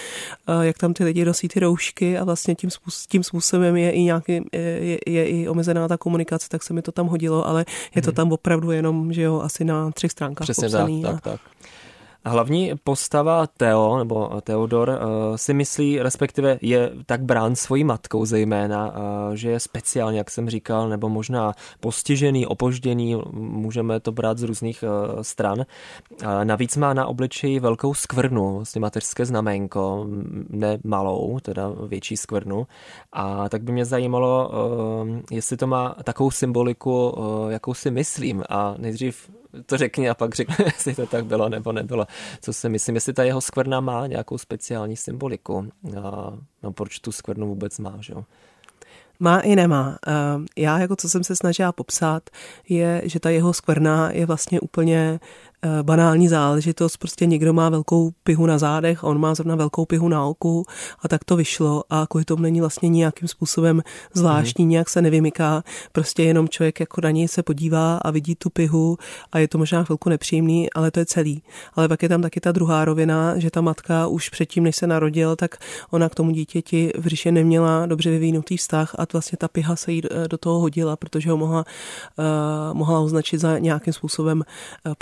uh, 0.49 0.61
jak 0.61 0.77
tam 0.77 0.93
ty 0.93 1.03
lidi 1.03 1.25
nosí 1.25 1.47
ty 1.47 1.59
roušky 1.59 2.17
a 2.17 2.23
vlastně 2.23 2.55
tím, 2.55 2.69
tím 3.09 3.23
způsobem 3.23 3.77
je 3.77 3.91
i 3.91 4.01
nějaký, 4.01 4.33
je, 4.53 4.59
je, 4.61 4.99
je 5.05 5.25
i 5.25 5.47
omezená 5.47 5.87
ta 5.87 5.97
komunikace, 5.97 6.49
tak 6.49 6.63
se 6.63 6.73
mi 6.73 6.81
to 6.81 6.91
tam 6.91 7.00
hodilo, 7.07 7.47
ale 7.47 7.65
je 7.95 8.01
to 8.01 8.11
mhm. 8.11 8.15
tam 8.15 8.31
opravdu 8.31 8.71
jenom, 8.71 9.13
že 9.13 9.21
jo, 9.21 9.41
asi 9.41 9.63
na 9.63 9.91
třech 9.91 10.11
stránkách 10.11 10.45
Přesně 10.45 10.65
popsaný. 10.65 11.01
tak, 11.01 11.21
tak, 11.21 11.23
tak. 11.23 11.41
Hlavní 12.25 12.71
postava 12.83 13.47
Theo, 13.47 13.97
nebo 13.97 14.41
Theodor, 14.41 14.89
eh, 14.89 15.37
si 15.37 15.53
myslí, 15.53 15.99
respektive 15.99 16.59
je 16.61 16.91
tak 17.05 17.21
brán 17.23 17.55
svojí 17.55 17.83
matkou 17.83 18.25
zejména, 18.25 18.93
eh, 18.93 19.37
že 19.37 19.51
je 19.51 19.59
speciálně, 19.59 20.17
jak 20.17 20.31
jsem 20.31 20.49
říkal, 20.49 20.89
nebo 20.89 21.09
možná 21.09 21.53
postižený, 21.79 22.47
opožděný, 22.47 23.15
můžeme 23.33 23.99
to 23.99 24.11
brát 24.11 24.37
z 24.37 24.43
různých 24.43 24.83
eh, 24.83 25.23
stran. 25.23 25.65
Navíc 26.43 26.77
má 26.77 26.93
na 26.93 27.05
obličeji 27.05 27.59
velkou 27.59 27.93
skvrnu, 27.93 28.55
vlastně 28.55 28.81
mateřské 28.81 29.25
znamenko, 29.25 30.07
ne 30.49 30.77
malou, 30.83 31.39
teda 31.39 31.71
větší 31.87 32.17
skvrnu. 32.17 32.67
A 33.13 33.49
tak 33.49 33.63
by 33.63 33.71
mě 33.71 33.85
zajímalo, 33.85 34.51
jestli 35.31 35.57
to 35.57 35.67
má 35.67 35.95
takovou 36.03 36.31
symboliku, 36.31 37.15
jakou 37.49 37.73
si 37.73 37.91
myslím. 37.91 38.43
A 38.49 38.75
nejdřív 38.77 39.29
to 39.65 39.77
řekni 39.77 40.09
a 40.09 40.13
pak 40.13 40.35
řekni, 40.35 40.55
jestli 40.65 40.95
to 40.95 41.05
tak 41.05 41.25
bylo 41.25 41.49
nebo 41.49 41.71
nebylo. 41.71 42.07
Co 42.41 42.53
si 42.53 42.69
myslím, 42.69 42.95
jestli 42.95 43.13
ta 43.13 43.23
jeho 43.23 43.41
skvrna 43.41 43.79
má 43.79 44.07
nějakou 44.07 44.37
speciální 44.37 44.97
symboliku. 44.97 45.69
A, 46.03 46.33
no 46.63 46.71
proč 46.71 46.99
tu 46.99 47.11
skvrnu 47.11 47.47
vůbec 47.47 47.79
má, 47.79 47.97
že 47.99 48.13
jo? 48.13 48.23
Má 49.19 49.39
i 49.39 49.55
nemá. 49.55 49.97
Já 50.57 50.79
jako 50.79 50.95
co 50.95 51.09
jsem 51.09 51.23
se 51.23 51.35
snažila 51.35 51.71
popsat, 51.71 52.29
je, 52.69 53.01
že 53.05 53.19
ta 53.19 53.29
jeho 53.29 53.53
skvrna 53.53 54.11
je 54.11 54.25
vlastně 54.25 54.59
úplně 54.59 55.19
banální 55.81 56.27
záležitost, 56.27 56.97
prostě 56.97 57.25
někdo 57.25 57.53
má 57.53 57.69
velkou 57.69 58.11
pihu 58.23 58.45
na 58.45 58.57
zádech, 58.57 59.03
on 59.03 59.19
má 59.19 59.35
zrovna 59.35 59.55
velkou 59.55 59.85
pihu 59.85 60.09
na 60.09 60.25
oku 60.25 60.65
a 60.99 61.07
tak 61.07 61.23
to 61.23 61.35
vyšlo 61.35 61.83
a 61.89 62.07
kvůli 62.09 62.25
tomu 62.25 62.43
není 62.43 62.59
vlastně 62.59 62.89
nějakým 62.89 63.27
způsobem 63.27 63.81
zvláštní, 64.13 64.65
mm. 64.65 64.71
nějak 64.71 64.89
se 64.89 65.01
nevymyká, 65.01 65.63
prostě 65.91 66.23
jenom 66.23 66.49
člověk 66.49 66.79
jako 66.79 67.01
na 67.01 67.11
něj 67.11 67.27
se 67.27 67.43
podívá 67.43 67.97
a 67.97 68.11
vidí 68.11 68.35
tu 68.35 68.49
pihu 68.49 68.97
a 69.31 69.39
je 69.39 69.47
to 69.47 69.57
možná 69.57 69.83
chvilku 69.83 70.09
nepříjemný, 70.09 70.73
ale 70.73 70.91
to 70.91 70.99
je 70.99 71.05
celý. 71.05 71.43
Ale 71.73 71.87
pak 71.87 72.03
je 72.03 72.09
tam 72.09 72.21
taky 72.21 72.39
ta 72.39 72.51
druhá 72.51 72.85
rovina, 72.85 73.39
že 73.39 73.51
ta 73.51 73.61
matka 73.61 74.07
už 74.07 74.29
předtím, 74.29 74.63
než 74.63 74.75
se 74.75 74.87
narodil, 74.87 75.35
tak 75.35 75.57
ona 75.91 76.09
k 76.09 76.15
tomu 76.15 76.31
dítěti 76.31 76.91
v 76.97 77.07
říše 77.07 77.31
neměla 77.31 77.85
dobře 77.85 78.09
vyvinutý 78.09 78.57
vztah 78.57 78.95
a 78.97 79.05
vlastně 79.13 79.37
ta 79.37 79.47
piha 79.47 79.75
se 79.75 79.91
jí 79.91 80.01
do 80.27 80.37
toho 80.37 80.59
hodila, 80.59 80.95
protože 80.95 81.31
ho 81.31 81.37
mohla, 81.37 81.65
uh, 82.17 82.77
mohla 82.77 82.99
označit 82.99 83.37
za 83.37 83.59
nějakým 83.59 83.93
způsobem 83.93 84.43
uh, 84.85 84.93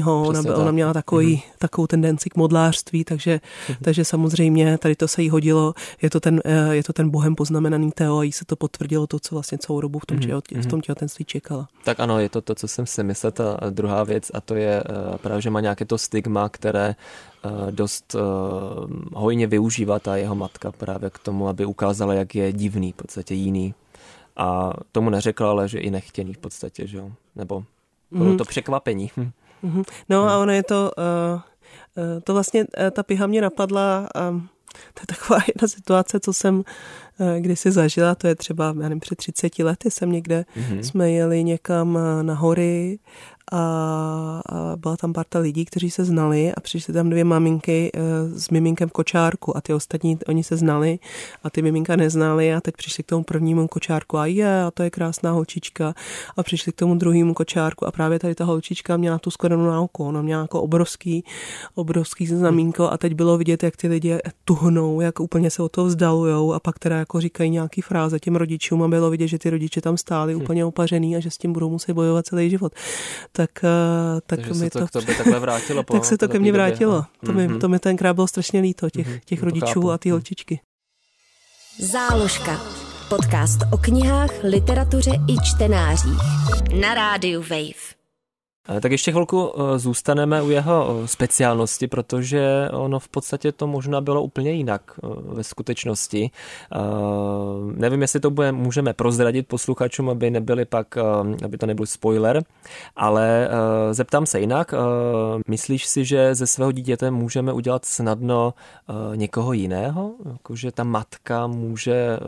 poskvrněnýho. 0.00 0.22
Ona, 0.22 0.56
ona 0.56 0.70
měla 0.70 0.92
takový, 0.92 1.36
mm-hmm. 1.36 1.58
takovou 1.58 1.86
tendenci 1.86 2.30
k 2.30 2.36
modlářství, 2.36 3.04
takže, 3.04 3.40
mm-hmm. 3.66 3.76
takže 3.82 4.04
samozřejmě 4.04 4.78
tady 4.78 4.96
to 4.96 5.08
se 5.08 5.22
jí 5.22 5.30
hodilo. 5.30 5.74
Je 6.02 6.10
to 6.10 6.20
ten, 6.20 6.40
uh, 6.44 6.70
je 6.70 6.82
to 6.82 6.92
ten 6.92 7.10
bohem 7.10 7.34
poznamenaný 7.34 7.92
Teo 7.92 8.18
a 8.18 8.22
jí 8.22 8.32
se 8.32 8.44
to 8.44 8.56
potvrdilo 8.56 9.06
to, 9.06 9.18
co 9.18 9.34
vlastně 9.34 9.58
celou 9.58 9.80
dobu 9.80 9.98
v 9.98 10.06
tom, 10.06 10.18
mm-hmm. 10.18 10.62
v 10.62 10.66
tom 10.66 10.80
těhotenství 10.80 11.24
čekala. 11.24 11.68
Tak 11.84 12.00
ano, 12.00 12.18
je 12.18 12.28
to 12.28 12.40
to, 12.40 12.54
co 12.54 12.68
jsem 12.68 12.86
si 12.86 13.02
myslel. 13.02 13.32
Ta 13.32 13.56
druhá 13.70 14.04
věc 14.04 14.30
a 14.34 14.40
to 14.40 14.54
je 14.54 14.82
uh, 14.82 15.16
právě, 15.16 15.42
že 15.42 15.50
má 15.50 15.60
nějaké 15.60 15.84
to 15.84 15.98
stigma, 15.98 16.48
které 16.48 16.94
dost 17.70 18.16
hojně 19.12 19.46
využívá 19.46 19.98
ta 19.98 20.16
jeho 20.16 20.34
matka 20.34 20.72
právě 20.72 21.10
k 21.10 21.18
tomu, 21.18 21.48
aby 21.48 21.64
ukázala, 21.64 22.14
jak 22.14 22.34
je 22.34 22.52
divný, 22.52 22.92
v 22.92 22.94
podstatě 22.94 23.34
jiný. 23.34 23.74
A 24.36 24.72
tomu 24.92 25.10
neřekla, 25.10 25.50
ale 25.50 25.68
že 25.68 25.78
i 25.78 25.90
nechtěný 25.90 26.34
v 26.34 26.38
podstatě, 26.38 26.86
že 26.86 26.98
jo? 26.98 27.10
Nebo 27.36 27.64
bylo 28.10 28.30
mm. 28.30 28.36
to 28.36 28.44
překvapení. 28.44 29.10
Mm-hmm. 29.64 29.84
No 30.08 30.28
a 30.28 30.38
ono 30.38 30.52
je 30.52 30.62
to, 30.62 30.90
uh, 30.98 31.40
to 32.24 32.32
vlastně, 32.32 32.64
ta 32.90 33.02
piha 33.02 33.26
mě 33.26 33.42
napadla, 33.42 34.08
um, 34.30 34.48
to 34.94 35.00
je 35.02 35.06
taková 35.06 35.40
jedna 35.54 35.68
situace, 35.68 36.20
co 36.20 36.32
jsem 36.32 36.62
kdysi 37.38 37.70
zažila, 37.70 38.14
to 38.14 38.26
je 38.26 38.34
třeba, 38.34 38.66
já 38.66 38.88
nevím, 38.88 39.00
před 39.00 39.16
30 39.16 39.58
lety 39.58 39.90
jsem 39.90 40.12
někde, 40.12 40.44
mm-hmm. 40.56 40.78
jsme 40.78 41.10
jeli 41.10 41.44
někam 41.44 41.98
na 42.22 42.34
hory 42.34 42.98
a, 43.52 43.58
a 44.46 44.76
byla 44.76 44.96
tam 44.96 45.12
parta 45.12 45.38
lidí, 45.38 45.64
kteří 45.64 45.90
se 45.90 46.04
znali 46.04 46.54
a 46.54 46.60
přišly 46.60 46.94
tam 46.94 47.10
dvě 47.10 47.24
maminky 47.24 47.90
e, 47.94 48.00
s 48.40 48.50
miminkem 48.50 48.88
v 48.88 48.92
kočárku 48.92 49.56
a 49.56 49.60
ty 49.60 49.74
ostatní, 49.74 50.18
oni 50.28 50.44
se 50.44 50.56
znali 50.56 50.98
a 51.44 51.50
ty 51.50 51.62
miminka 51.62 51.96
neznali 51.96 52.54
a 52.54 52.60
teď 52.60 52.76
přišli 52.76 53.02
k 53.02 53.06
tomu 53.06 53.24
prvnímu 53.24 53.68
kočárku 53.68 54.18
a 54.18 54.26
je, 54.26 54.62
a 54.62 54.70
to 54.70 54.82
je 54.82 54.90
krásná 54.90 55.30
holčička 55.30 55.94
a 56.36 56.42
přišli 56.42 56.72
k 56.72 56.76
tomu 56.76 56.94
druhému 56.94 57.34
kočárku 57.34 57.86
a 57.86 57.92
právě 57.92 58.18
tady 58.18 58.34
ta 58.34 58.44
holčička 58.44 58.96
měla 58.96 59.18
tu 59.18 59.30
skorenu 59.30 59.66
na 59.66 59.80
oko, 59.80 60.04
ona 60.04 60.22
měla 60.22 60.42
jako 60.42 60.62
obrovský, 60.62 61.24
obrovský 61.74 62.26
znamínko 62.26 62.90
a 62.90 62.98
teď 62.98 63.14
bylo 63.14 63.38
vidět, 63.38 63.62
jak 63.62 63.76
ty 63.76 63.88
lidi 63.88 64.18
tuhnou, 64.44 65.00
jak 65.00 65.20
úplně 65.20 65.50
se 65.50 65.62
o 65.62 65.68
to 65.68 65.84
vzdalujou 65.84 66.52
a 66.52 66.60
pak 66.60 66.78
teda 66.78 66.96
jako 66.96 67.20
říkají 67.20 67.50
nějaký 67.50 67.80
fráze 67.80 68.18
těm 68.18 68.36
rodičům 68.36 68.82
a 68.82 68.88
bylo 68.88 69.10
vidět, 69.10 69.28
že 69.28 69.38
ty 69.38 69.50
rodiče 69.50 69.80
tam 69.80 69.96
stáli 69.96 70.34
hm. 70.34 70.36
úplně 70.36 70.64
opařený 70.64 71.16
a 71.16 71.20
že 71.20 71.30
s 71.30 71.38
tím 71.38 71.52
budou 71.52 71.70
muset 71.70 71.92
bojovat 71.92 72.26
celý 72.26 72.50
život 72.50 72.72
tak, 73.32 73.50
eh, 73.64 74.20
tak 74.26 74.38
Takže 74.38 74.54
mi 74.54 74.70
to, 74.70 74.78
to, 74.78 74.86
to 74.88 75.00
by 75.00 75.14
takhle 75.14 75.40
vrátilo. 75.40 75.82
Po 75.82 75.92
tak 75.96 76.04
se 76.04 76.18
to 76.18 76.28
ke 76.28 76.38
mně 76.38 76.52
vrátilo. 76.52 76.92
Době. 76.92 77.06
To, 77.26 77.32
mi, 77.32 77.48
mm-hmm. 77.48 77.60
to 77.60 77.68
mi 77.68 77.78
tenkrát 77.78 78.14
bylo 78.14 78.26
strašně 78.26 78.60
líto, 78.60 78.90
těch, 78.90 79.08
mm-hmm. 79.08 79.20
těch 79.24 79.42
rodičů 79.42 79.90
a 79.90 79.98
ty 79.98 80.08
mhm. 80.08 80.12
holčičky. 80.12 80.60
Záložka. 81.78 82.60
Podcast 83.08 83.58
o 83.72 83.76
knihách, 83.76 84.30
literatuře 84.44 85.10
i 85.28 85.36
čtenářích. 85.44 86.20
Na 86.80 86.94
rádiu 86.94 87.40
Wave. 87.40 88.01
Tak 88.80 88.92
ještě 88.92 89.10
chvilku 89.10 89.52
eh, 89.54 89.78
zůstaneme 89.78 90.42
u 90.42 90.50
jeho 90.50 91.00
eh, 91.02 91.08
speciálnosti, 91.08 91.86
protože 91.86 92.68
ono 92.72 92.98
v 92.98 93.08
podstatě 93.08 93.52
to 93.52 93.66
možná 93.66 94.00
bylo 94.00 94.22
úplně 94.22 94.50
jinak 94.50 94.82
eh, 95.04 95.06
ve 95.22 95.44
skutečnosti. 95.44 96.30
Nevím, 97.74 98.02
jestli 98.02 98.20
to 98.20 98.30
bude, 98.30 98.52
můžeme 98.52 98.92
prozradit 98.92 99.48
posluchačům, 99.48 100.10
aby 100.10 100.30
nebyli 100.30 100.64
pak, 100.64 100.96
aby 101.44 101.58
to 101.58 101.66
nebyl 101.66 101.86
spoiler, 101.86 102.42
ale 102.96 103.48
zeptám 103.90 104.26
se 104.26 104.40
jinak. 104.40 104.74
Myslíš 105.48 105.86
si, 105.86 106.04
že 106.04 106.34
ze 106.34 106.46
svého 106.46 106.72
dítěte 106.72 107.10
můžeme 107.10 107.52
udělat 107.52 107.84
snadno 107.84 108.54
někoho 109.14 109.52
jiného? 109.52 110.12
Jakože 110.32 110.72
ta 110.72 110.84
matka 110.84 111.46
může 111.46 112.18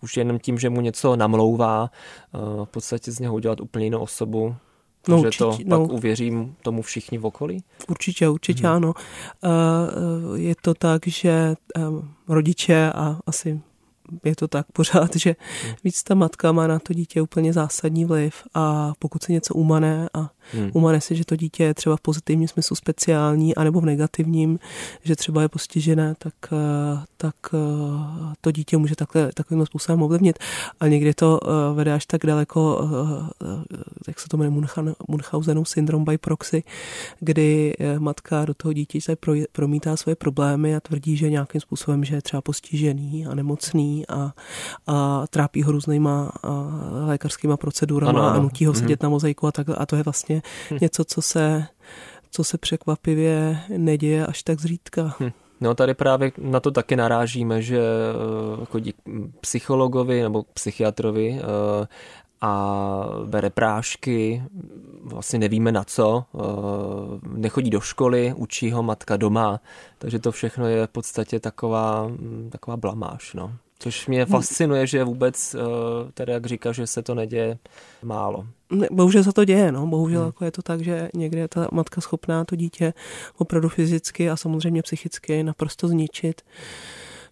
už 0.00 0.16
jenom 0.16 0.38
tím, 0.38 0.58
že 0.58 0.70
mu 0.70 0.80
něco 0.80 1.16
namlouvá, 1.16 1.90
v 2.64 2.68
podstatě 2.70 3.12
z 3.12 3.18
něho 3.18 3.34
udělat 3.34 3.60
úplně 3.60 3.84
jinou 3.84 4.00
osobu? 4.00 4.56
No, 5.08 5.18
že 5.18 5.26
určitě, 5.26 5.44
to 5.44 5.70
no. 5.70 5.80
pak 5.80 5.92
uvěřím 5.92 6.56
tomu 6.62 6.82
všichni 6.82 7.18
v 7.18 7.26
okolí? 7.26 7.64
Určitě, 7.88 8.28
určitě 8.28 8.66
hmm. 8.66 8.76
ano. 8.76 8.94
Uh, 9.44 10.38
je 10.38 10.54
to 10.62 10.74
tak, 10.74 11.06
že 11.06 11.54
rodiče 12.28 12.92
a 12.94 13.18
asi 13.26 13.60
je 14.24 14.36
to 14.36 14.48
tak 14.48 14.66
pořád, 14.72 15.16
že 15.16 15.36
hmm. 15.64 15.74
víc 15.84 16.02
ta 16.02 16.14
matka 16.14 16.52
má 16.52 16.66
na 16.66 16.78
to 16.78 16.94
dítě 16.94 17.22
úplně 17.22 17.52
zásadní 17.52 18.04
vliv 18.04 18.34
a 18.54 18.92
pokud 18.98 19.22
se 19.22 19.32
něco 19.32 19.54
umane 19.54 20.08
a 20.14 20.30
hmm. 20.52 20.70
umane 20.72 21.00
si, 21.00 21.16
že 21.16 21.24
to 21.24 21.36
dítě 21.36 21.64
je 21.64 21.74
třeba 21.74 21.96
v 21.96 22.00
pozitivním 22.00 22.48
smyslu 22.48 22.76
speciální 22.76 23.54
anebo 23.54 23.80
v 23.80 23.84
negativním, 23.84 24.58
že 25.02 25.16
třeba 25.16 25.42
je 25.42 25.48
postižené, 25.48 26.14
tak, 26.18 26.34
eh, 26.52 27.04
tak 27.16 27.34
eh, 27.54 27.58
to 28.40 28.50
dítě 28.50 28.76
může 28.76 28.96
takhle, 28.96 29.30
takovým 29.34 29.66
způsobem 29.66 30.02
ovlivnit. 30.02 30.38
A 30.80 30.86
někdy 30.86 31.14
to 31.14 31.40
eh, 31.42 31.74
vede 31.74 31.92
až 31.92 32.06
tak 32.06 32.26
daleko, 32.26 32.88
jak 34.08 34.20
se 34.20 34.28
to 34.28 34.36
jmenuje, 34.36 34.64
Munchausenův 35.08 35.68
syndrom 35.68 36.04
by 36.04 36.18
proxy, 36.18 36.62
kdy 37.20 37.74
matka 37.98 38.44
do 38.44 38.54
toho 38.54 38.72
dítěte 38.72 39.16
promítá 39.52 39.96
svoje 39.96 40.16
problémy 40.16 40.76
a 40.76 40.80
tvrdí, 40.80 41.16
že 41.16 41.30
nějakým 41.30 41.60
způsobem, 41.60 42.04
že 42.04 42.14
je 42.14 42.22
třeba 42.22 42.40
postižený 42.40 43.26
a 43.26 43.34
nemocný 43.34 44.04
a, 44.08 44.32
a 44.86 45.26
trápí 45.30 45.62
ho 45.62 45.72
různýma 45.72 46.32
lékařskýma 47.06 47.56
procedurami 47.56 48.18
a 48.18 48.38
nutí 48.38 48.66
ho 48.66 48.74
sedět 48.74 49.00
mm-hmm. 49.00 49.02
na 49.02 49.08
mozaiku 49.08 49.46
a 49.46 49.52
tak. 49.52 49.66
A 49.76 49.86
to 49.86 49.96
je 49.96 50.02
vlastně 50.02 50.41
hm. 50.70 50.78
něco, 50.80 51.04
co 51.04 51.22
se, 51.22 51.66
co 52.30 52.44
se 52.44 52.58
překvapivě 52.58 53.60
neděje 53.68 54.26
až 54.26 54.42
tak 54.42 54.60
zřídka. 54.60 55.14
Hm. 55.20 55.30
No 55.62 55.74
tady 55.74 55.94
právě 55.94 56.32
na 56.38 56.60
to 56.60 56.70
taky 56.70 56.96
narážíme, 56.96 57.62
že 57.62 57.78
eh, 57.80 58.64
chodí 58.64 58.94
psychologovi 59.40 60.22
nebo 60.22 60.44
psychiatrovi 60.54 61.40
eh, 61.40 61.86
a 62.40 63.04
bere 63.24 63.50
prášky, 63.50 64.42
vlastně 65.04 65.38
nevíme 65.38 65.72
na 65.72 65.84
co, 65.84 66.24
eh, 66.34 66.38
nechodí 67.38 67.70
do 67.70 67.80
školy, 67.80 68.34
učí 68.36 68.70
ho 68.70 68.82
matka 68.82 69.16
doma, 69.16 69.60
takže 69.98 70.18
to 70.18 70.32
všechno 70.32 70.66
je 70.66 70.86
v 70.86 70.90
podstatě 70.90 71.40
taková, 71.40 72.10
taková 72.50 72.76
blamáž. 72.76 73.34
No. 73.34 73.52
Což 73.82 74.06
mě 74.06 74.26
fascinuje, 74.26 74.86
že 74.86 75.04
vůbec, 75.04 75.56
tedy 76.14 76.32
jak 76.32 76.46
říká, 76.46 76.72
že 76.72 76.86
se 76.86 77.02
to 77.02 77.14
neděje 77.14 77.58
málo. 78.02 78.46
Bohužel 78.90 79.24
se 79.24 79.32
to 79.32 79.44
děje, 79.44 79.72
no. 79.72 79.86
Bohužel 79.86 80.20
hmm. 80.20 80.26
jako 80.26 80.44
je 80.44 80.50
to 80.50 80.62
tak, 80.62 80.80
že 80.80 81.08
někdy 81.14 81.38
je 81.38 81.48
ta 81.48 81.68
matka 81.72 82.00
schopná 82.00 82.44
to 82.44 82.56
dítě 82.56 82.94
opravdu 83.38 83.68
fyzicky 83.68 84.30
a 84.30 84.36
samozřejmě 84.36 84.82
psychicky 84.82 85.42
naprosto 85.42 85.88
zničit, 85.88 86.42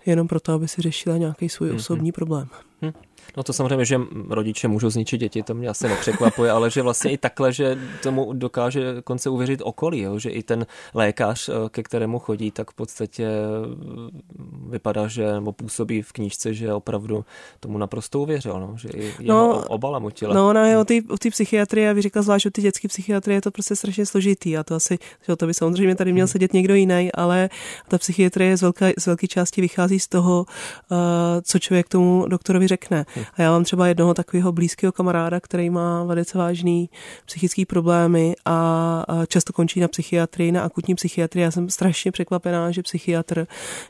jenom 0.06 0.28
proto, 0.28 0.52
aby 0.52 0.68
si 0.68 0.82
řešila 0.82 1.16
nějaký 1.16 1.48
svůj 1.48 1.68
hmm. 1.68 1.78
osobní 1.78 2.12
problém. 2.12 2.48
Hmm. 2.82 2.92
No 3.36 3.42
to 3.42 3.52
samozřejmě, 3.52 3.84
že 3.84 4.00
rodiče 4.28 4.68
můžou 4.68 4.90
zničit 4.90 5.20
děti, 5.20 5.42
to 5.42 5.54
mě 5.54 5.68
asi 5.68 5.88
nepřekvapuje, 5.88 6.50
ale 6.50 6.70
že 6.70 6.82
vlastně 6.82 7.10
i 7.10 7.18
takhle, 7.18 7.52
že 7.52 7.78
tomu 8.02 8.32
dokáže 8.32 9.02
konce 9.04 9.30
uvěřit 9.30 9.60
okolí, 9.64 10.00
jo? 10.00 10.18
že 10.18 10.30
i 10.30 10.42
ten 10.42 10.66
lékař, 10.94 11.48
eh, 11.48 11.52
ke 11.68 11.82
kterému 11.82 12.18
chodí, 12.18 12.50
tak 12.50 12.70
v 12.70 12.74
podstatě 12.74 13.24
eh, 13.24 14.40
vypadá, 14.68 15.08
že 15.08 15.32
nebo 15.32 15.52
působí 15.52 16.02
v 16.02 16.12
knížce, 16.12 16.54
že 16.54 16.72
opravdu 16.72 17.24
tomu 17.60 17.78
naprosto 17.78 18.20
uvěřil, 18.20 18.60
no? 18.60 18.74
že 18.76 18.88
i 18.88 19.04
jeho 19.04 19.38
no, 19.38 19.64
obala 19.68 19.98
mutila. 19.98 20.34
No, 20.34 20.52
no, 20.52 20.80
o 20.80 20.84
té 20.84 20.94
o 21.08 21.30
psychiatrie, 21.30 21.90
a 21.90 21.92
vy 21.92 22.02
říkal 22.02 22.22
zvlášť 22.22 22.46
o 22.46 22.50
ty 22.50 22.62
dětské 22.62 22.88
psychiatrie, 22.88 23.36
je 23.36 23.40
to 23.40 23.50
prostě 23.50 23.76
strašně 23.76 24.06
složitý 24.06 24.56
a 24.56 24.64
to 24.64 24.74
asi, 24.74 24.98
že 25.28 25.36
to 25.36 25.46
by 25.46 25.54
samozřejmě 25.54 25.94
tady 25.94 26.12
měl 26.12 26.24
hmm. 26.26 26.32
sedět 26.32 26.52
někdo 26.52 26.74
jiný, 26.74 27.12
ale 27.14 27.48
ta 27.88 27.98
psychiatrie 27.98 28.56
z 28.56 28.62
velké, 28.62 28.92
z 28.98 29.06
velké 29.06 29.28
části 29.28 29.60
vychází 29.60 30.00
z 30.00 30.08
toho, 30.08 30.46
uh, 30.90 30.96
co 31.42 31.58
člověk 31.58 31.88
tomu 31.88 32.26
doktorovi 32.28 32.66
řekne. 32.66 33.06
A 33.34 33.42
já 33.42 33.50
mám 33.50 33.64
třeba 33.64 33.86
jednoho 33.86 34.14
takového 34.14 34.52
blízkého 34.52 34.92
kamaráda, 34.92 35.40
který 35.40 35.70
má 35.70 36.04
velice 36.04 36.38
vážný 36.38 36.90
psychický 37.26 37.64
problémy 37.64 38.34
a 38.44 39.04
často 39.28 39.52
končí 39.52 39.80
na 39.80 39.88
psychiatrii, 39.88 40.52
na 40.52 40.62
akutní 40.62 40.94
psychiatrii. 40.94 41.42
Já 41.42 41.50
jsem 41.50 41.70
strašně 41.70 42.12
překvapená, 42.12 42.70
že 42.70 42.82
psychiatr 42.82 43.46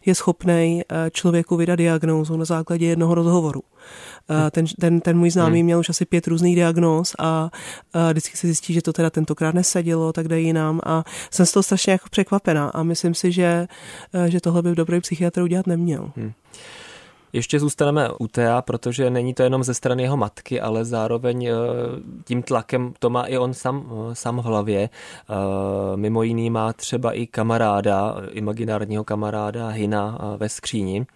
je 0.06 0.14
schopný 0.14 0.82
eh, 0.82 1.10
člověku 1.10 1.56
vydat 1.56 1.76
diagnózu 1.76 2.36
na 2.36 2.44
základě 2.44 2.86
jednoho 2.86 3.14
rozhovoru. 3.14 3.62
Eh, 4.30 4.50
ten, 4.50 4.64
ten, 4.80 5.00
ten 5.00 5.18
můj 5.18 5.30
známý 5.30 5.58
hmm. 5.58 5.64
měl 5.64 5.78
už 5.78 5.88
asi 5.88 6.04
pět 6.04 6.26
různých 6.26 6.56
diagnóz 6.56 7.14
a, 7.18 7.50
a 7.92 8.10
vždycky 8.10 8.36
se 8.36 8.46
zjistí, 8.46 8.72
že 8.72 8.82
to 8.82 8.92
teda 8.92 9.10
tentokrát 9.10 9.54
nesadilo, 9.54 10.12
tak 10.12 10.28
jde 10.28 10.40
jinam 10.40 10.80
a 10.86 11.04
jsem 11.30 11.46
z 11.46 11.52
toho 11.52 11.62
strašně 11.62 11.92
jako 11.92 12.08
překvapená 12.10 12.68
a 12.68 12.82
myslím 12.82 13.14
si, 13.14 13.32
že, 13.32 13.68
eh, 14.14 14.30
že 14.30 14.40
tohle 14.40 14.62
by 14.62 14.70
v 14.70 14.74
dobrý 14.74 15.00
psychiatr 15.00 15.42
udělat 15.42 15.66
neměl. 15.66 16.12
Hmm. 16.16 16.32
Ještě 17.32 17.60
zůstaneme 17.60 18.08
u 18.18 18.28
Tea, 18.28 18.62
protože 18.62 19.10
není 19.10 19.34
to 19.34 19.42
jenom 19.42 19.64
ze 19.64 19.74
strany 19.74 20.02
jeho 20.02 20.16
matky, 20.16 20.60
ale 20.60 20.84
zároveň 20.84 21.46
eh, 21.46 21.52
tím 22.24 22.42
tlakem 22.42 22.92
to 22.98 23.10
má 23.10 23.22
i 23.22 23.38
on 23.38 23.54
sám, 23.54 23.90
eh, 23.92 24.14
sám 24.14 24.38
v 24.38 24.44
hlavě. 24.44 24.80
Eh, 24.90 25.34
mimo 25.96 26.22
jiný 26.22 26.50
má 26.50 26.72
třeba 26.72 27.12
i 27.12 27.26
kamaráda, 27.26 28.16
imaginárního 28.30 29.04
kamaráda 29.04 29.68
Hina 29.68 30.18
ve 30.36 30.48
skříni. 30.48 31.06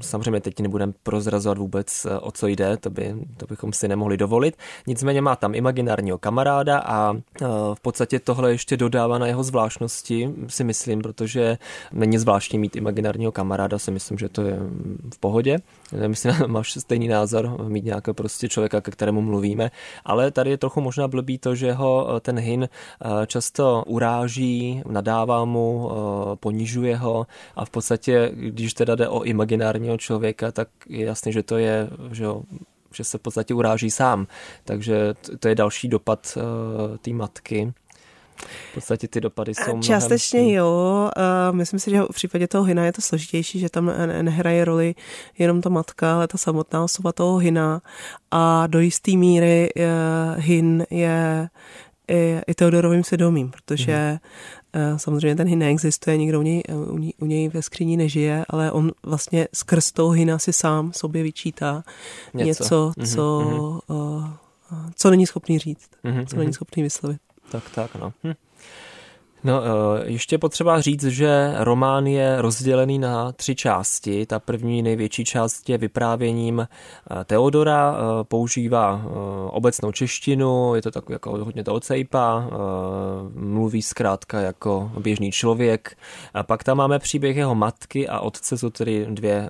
Samozřejmě 0.00 0.40
teď 0.40 0.60
nebudeme 0.60 0.92
prozrazovat 1.02 1.58
vůbec, 1.58 2.06
o 2.20 2.32
co 2.32 2.46
jde, 2.46 2.76
to, 2.76 2.90
by, 2.90 3.14
to 3.36 3.46
bychom 3.46 3.72
si 3.72 3.88
nemohli 3.88 4.16
dovolit. 4.16 4.56
Nicméně 4.86 5.20
má 5.20 5.36
tam 5.36 5.54
imaginárního 5.54 6.18
kamaráda 6.18 6.78
a 6.78 7.14
v 7.74 7.80
podstatě 7.82 8.20
tohle 8.20 8.50
ještě 8.50 8.76
dodává 8.76 9.18
na 9.18 9.26
jeho 9.26 9.42
zvláštnosti, 9.42 10.34
si 10.48 10.64
myslím, 10.64 11.02
protože 11.02 11.58
není 11.92 12.18
zvláštní 12.18 12.58
mít 12.58 12.76
imaginárního 12.76 13.32
kamaráda, 13.32 13.78
si 13.78 13.90
myslím, 13.90 14.18
že 14.18 14.28
to 14.28 14.42
je 14.42 14.58
v 15.14 15.18
pohodě. 15.20 15.55
Nevím, 15.92 16.10
jestli 16.10 16.32
máš 16.46 16.72
stejný 16.72 17.08
názor, 17.08 17.68
mít 17.68 17.84
nějakého 17.84 18.14
prostě 18.14 18.48
člověka, 18.48 18.80
ke 18.80 18.90
kterému 18.90 19.20
mluvíme, 19.20 19.70
ale 20.04 20.30
tady 20.30 20.50
je 20.50 20.58
trochu 20.58 20.80
možná 20.80 21.08
blbý 21.08 21.38
to, 21.38 21.54
že 21.54 21.72
ho 21.72 22.16
eh, 22.16 22.20
ten 22.20 22.38
Hin 22.38 22.68
eh, 22.68 23.26
často 23.26 23.84
uráží, 23.86 24.82
nadává 24.88 25.44
mu, 25.44 25.90
eh, 25.90 26.36
ponižuje 26.36 26.96
ho 26.96 27.26
a 27.56 27.64
v 27.64 27.70
podstatě, 27.70 28.30
když 28.34 28.74
teda 28.74 28.94
jde 28.94 29.08
o 29.08 29.22
imaginárního 29.22 29.98
člověka, 29.98 30.52
tak 30.52 30.68
je 30.88 31.06
jasný, 31.06 31.32
že 31.32 31.42
to 31.42 31.56
je, 31.56 31.88
že 32.12 32.26
že 32.94 33.04
se 33.04 33.18
v 33.18 33.20
podstatě 33.20 33.54
uráží 33.54 33.90
sám. 33.90 34.26
Takže 34.64 35.14
to 35.38 35.48
je 35.48 35.54
další 35.54 35.88
dopad 35.88 36.38
té 37.00 37.10
matky. 37.10 37.72
V 38.70 38.74
podstatě 38.74 39.08
ty 39.08 39.20
dopady 39.20 39.54
jsou 39.54 39.62
mnohem... 39.62 39.82
Částečně 39.82 40.54
jo. 40.54 41.10
Myslím 41.50 41.80
si, 41.80 41.90
že 41.90 42.02
v 42.02 42.14
případě 42.14 42.48
toho 42.48 42.64
Hina 42.64 42.84
je 42.84 42.92
to 42.92 43.02
složitější, 43.02 43.58
že 43.58 43.68
tam 43.68 43.92
nehraje 44.22 44.64
roli 44.64 44.94
jenom 45.38 45.60
ta 45.60 45.68
matka, 45.68 46.14
ale 46.14 46.28
ta 46.28 46.38
samotná 46.38 46.84
osoba 46.84 47.12
toho 47.12 47.36
Hina. 47.38 47.82
A 48.30 48.66
do 48.66 48.80
jisté 48.80 49.12
míry 49.12 49.68
eh, 49.76 49.84
Hin 50.36 50.86
je 50.90 51.48
i, 52.08 52.40
i 52.46 52.54
Teodorovým 52.54 53.04
svědomím, 53.04 53.50
protože 53.50 54.18
mm. 54.72 54.98
samozřejmě 54.98 55.36
ten 55.36 55.48
Hin 55.48 55.58
neexistuje, 55.58 56.16
nikdo 56.16 56.40
u 56.40 56.42
něj, 56.42 56.62
u, 56.86 56.98
něj, 56.98 57.12
u 57.20 57.26
něj 57.26 57.48
ve 57.48 57.62
skříni 57.62 57.96
nežije, 57.96 58.44
ale 58.48 58.72
on 58.72 58.92
vlastně 59.02 59.48
skrz 59.54 59.92
toho 59.92 60.10
Hina 60.10 60.38
si 60.38 60.52
sám 60.52 60.92
sobě 60.92 61.22
vyčítá 61.22 61.84
něco, 62.34 62.46
něco 62.62 62.92
mm-hmm. 62.98 63.14
co, 63.14 63.40
mm-hmm. 63.40 63.80
Uh, 63.96 64.24
co 64.96 65.10
není 65.10 65.26
schopný 65.26 65.58
říct, 65.58 65.90
mm-hmm. 66.04 66.26
co 66.26 66.36
není 66.36 66.46
mhm. 66.46 66.52
schopný 66.52 66.82
vyslovit. 66.82 67.20
Tak, 67.50 67.70
tak, 67.70 67.94
no. 67.94 68.12
Hm. 68.24 68.45
No, 69.46 69.62
eh, 69.64 69.68
ještě 70.04 70.38
potřeba 70.38 70.80
říct, 70.80 71.04
že 71.04 71.54
román 71.58 72.06
je 72.06 72.42
rozdělený 72.42 72.98
na 72.98 73.32
tři 73.32 73.54
části. 73.54 74.26
Ta 74.26 74.38
první 74.38 74.82
největší 74.82 75.24
část 75.24 75.68
je 75.68 75.78
vyprávěním 75.78 76.60
eh, 76.60 77.24
Teodora, 77.24 77.96
eh, 77.96 78.24
používá 78.24 79.02
obecnou 79.50 79.92
češtinu, 79.92 80.74
je 80.74 80.82
to 80.82 80.90
tak 80.90 81.04
jako 81.10 81.30
hodně 81.44 81.64
to 81.64 81.74
ocejpa, 81.74 82.48
mluví 83.34 83.82
zkrátka 83.82 84.40
jako 84.40 84.90
běžný 85.00 85.32
člověk. 85.32 85.96
A 86.34 86.42
pak 86.42 86.64
tam 86.64 86.76
máme 86.76 86.98
příběh 86.98 87.36
jeho 87.36 87.54
matky 87.54 88.08
a 88.08 88.20
otce, 88.20 88.58
jsou 88.58 88.70
tedy 88.70 89.06
dvě 89.10 89.48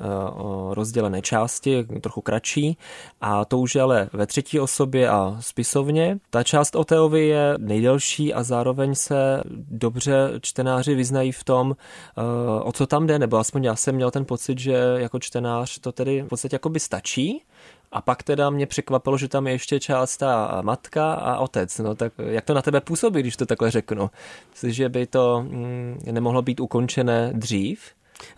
rozdělené 0.71 1.23
části, 1.23 1.85
trochu 2.01 2.21
kratší. 2.21 2.79
A 3.21 3.45
to 3.45 3.59
už 3.59 3.75
je 3.75 3.83
ale 3.83 4.09
ve 4.13 4.27
třetí 4.27 4.61
osobě 4.61 5.09
a 5.09 5.37
spisovně. 5.41 6.19
Ta 6.31 6.43
část 6.43 6.77
o 6.77 6.85
Teovi 6.85 7.27
je 7.27 7.55
nejdelší 7.59 8.35
a 8.35 8.43
zároveň 8.43 8.95
se 8.95 9.43
dobře 9.87 10.31
čtenáři 10.41 10.95
vyznají 10.95 11.33
v 11.33 11.45
tom, 11.45 11.77
eh, 11.77 12.23
o 12.63 12.73
co 12.73 12.87
tam 12.87 13.07
jde, 13.07 13.19
nebo 13.19 13.37
aspoň 13.37 13.65
já 13.65 13.77
jsem 13.77 13.95
měl 13.95 14.11
ten 14.11 14.25
pocit, 14.25 14.59
že 14.59 14.73
jako 14.97 15.19
čtenář 15.19 15.79
to 15.79 15.93
tedy 15.93 16.23
v 16.23 16.29
podstatě 16.29 16.55
jako 16.55 16.69
by 16.69 16.81
stačí, 16.81 17.43
a 17.93 18.01
pak 18.01 18.23
teda 18.23 18.51
mě 18.51 18.67
překvapilo, 18.67 19.19
že 19.19 19.29
tam 19.29 19.47
je 19.47 19.53
ještě 19.53 19.81
část 19.81 20.17
ta 20.17 20.61
matka 20.63 21.13
a 21.13 21.39
otec. 21.39 21.79
No 21.79 21.95
tak 21.95 22.13
jak 22.19 22.45
to 22.45 22.55
na 22.55 22.63
tebe 22.63 22.81
působí, 22.81 23.21
když 23.21 23.37
to 23.37 23.47
takhle 23.47 23.71
řeknu? 23.71 24.11
Myslíš, 24.51 24.77
že 24.77 24.89
by 24.89 25.07
to 25.07 25.43
mm, 25.43 26.01
nemohlo 26.11 26.43
být 26.43 26.61
ukončené 26.61 27.31
dřív? 27.35 27.81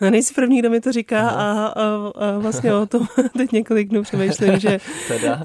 No 0.00 0.10
nejsi 0.10 0.34
první, 0.34 0.58
kdo 0.58 0.70
mi 0.70 0.80
to 0.80 0.92
říká 0.92 1.28
a, 1.28 1.66
a, 1.66 2.12
a 2.14 2.38
vlastně 2.38 2.74
o 2.74 2.86
tom 2.86 3.08
teď 3.36 3.52
několik 3.52 3.88
dnů 3.88 4.02
přemýšlím, 4.02 4.58
že, 4.58 4.78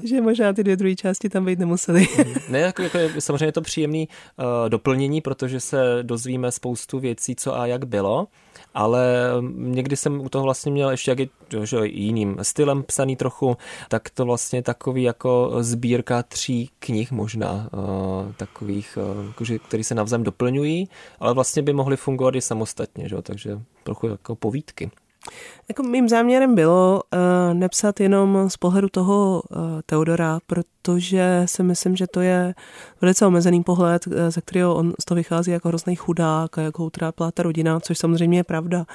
že 0.04 0.20
možná 0.20 0.52
ty 0.52 0.64
dvě 0.64 0.76
druhé 0.76 0.94
části 0.94 1.28
tam 1.28 1.44
být 1.44 1.58
nemusely. 1.58 2.08
Mhm. 2.18 2.34
ne, 2.48 2.58
jako, 2.58 2.82
jako 2.82 2.98
je, 2.98 3.20
samozřejmě 3.20 3.46
je 3.46 3.52
to 3.52 3.60
příjemný 3.60 4.08
uh, 4.38 4.68
doplnění, 4.68 5.20
protože 5.20 5.60
se 5.60 5.98
dozvíme 6.02 6.52
spoustu 6.52 6.98
věcí, 6.98 7.36
co 7.36 7.58
a 7.58 7.66
jak 7.66 7.84
bylo 7.84 8.26
ale 8.74 9.32
někdy 9.54 9.96
jsem 9.96 10.20
u 10.20 10.28
toho 10.28 10.44
vlastně 10.44 10.72
měl 10.72 10.90
ještě 10.90 11.10
jak 11.10 11.18
je, 11.18 11.28
že 11.64 11.76
jiným 11.82 12.36
stylem 12.42 12.82
psaný 12.82 13.16
trochu, 13.16 13.56
tak 13.88 14.10
to 14.10 14.24
vlastně 14.24 14.62
takový 14.62 15.02
jako 15.02 15.52
sbírka 15.60 16.22
tří 16.22 16.70
knih 16.78 17.12
možná, 17.12 17.68
uh, 17.72 18.32
takových, 18.32 18.98
uh, 19.40 19.58
který 19.68 19.84
se 19.84 19.94
navzájem 19.94 20.24
doplňují, 20.24 20.88
ale 21.20 21.34
vlastně 21.34 21.62
by 21.62 21.72
mohly 21.72 21.96
fungovat 21.96 22.34
i 22.34 22.40
samostatně, 22.40 23.08
že? 23.08 23.22
takže 23.22 23.58
trochu 23.82 24.08
jako 24.08 24.36
povídky. 24.36 24.90
Jako 25.68 25.82
mým 25.82 26.08
záměrem 26.08 26.54
bylo 26.54 27.02
uh, 27.14 27.54
nepsat 27.54 28.00
jenom 28.00 28.50
z 28.50 28.56
pohledu 28.56 28.88
toho 28.88 29.42
uh, 29.50 29.58
Teodora, 29.86 30.38
protože 30.84 31.42
si 31.46 31.62
myslím, 31.62 31.96
že 31.96 32.06
to 32.06 32.20
je 32.20 32.54
velice 33.00 33.26
omezený 33.26 33.62
pohled, 33.62 34.06
uh, 34.06 34.12
ze 34.28 34.40
kterého 34.40 34.74
on 34.74 34.92
z 35.00 35.04
toho 35.04 35.16
vychází 35.16 35.50
jako 35.50 35.68
hrozný 35.68 35.96
chudák 35.96 36.58
a 36.58 36.60
jako 36.60 36.82
ho 36.82 36.86
utrápila 36.86 37.30
ta 37.30 37.42
rodina, 37.42 37.80
což 37.80 37.98
samozřejmě 37.98 38.38
je 38.38 38.44
pravda. 38.44 38.86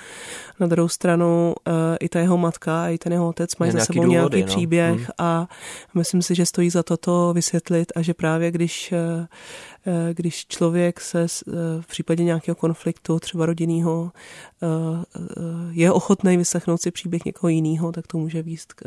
Na 0.60 0.67
druhou 0.67 0.88
stranu 0.88 1.56
uh, 1.67 1.73
i 1.99 2.10
ta 2.10 2.19
jeho 2.19 2.38
matka, 2.38 2.89
i 2.89 2.97
ten 2.97 3.13
jeho 3.13 3.28
otec 3.28 3.56
mají 3.56 3.71
za 3.71 3.80
sebou 3.80 4.04
důvody, 4.04 4.38
nějaký 4.38 4.41
no. 4.41 4.47
příběh 4.47 4.97
hmm. 4.97 5.08
a 5.17 5.47
myslím 5.93 6.21
si, 6.21 6.36
že 6.36 6.45
stojí 6.45 6.69
za 6.69 6.84
to 6.84 6.97
to 6.97 7.34
vysvětlit 7.34 7.91
a 7.95 8.02
že 8.02 8.13
právě 8.13 8.52
když 8.52 8.93
Eh, 9.89 10.13
když 10.13 10.47
člověk 10.47 10.99
se 10.99 11.21
eh, 11.21 11.52
v 11.82 11.88
případě 11.88 12.23
nějakého 12.23 12.56
konfliktu, 12.56 13.19
třeba 13.19 13.45
rodinného, 13.45 14.12
eh, 14.63 14.67
je 15.71 15.91
ochotný 15.91 16.38
vyslechnout 16.38 16.82
si 16.82 16.91
příběh 16.91 17.25
někoho 17.25 17.49
jiného, 17.49 17.91
tak 17.91 18.08
to 18.08 18.17
může 18.17 18.41
výst 18.41 18.73
k, 18.73 18.86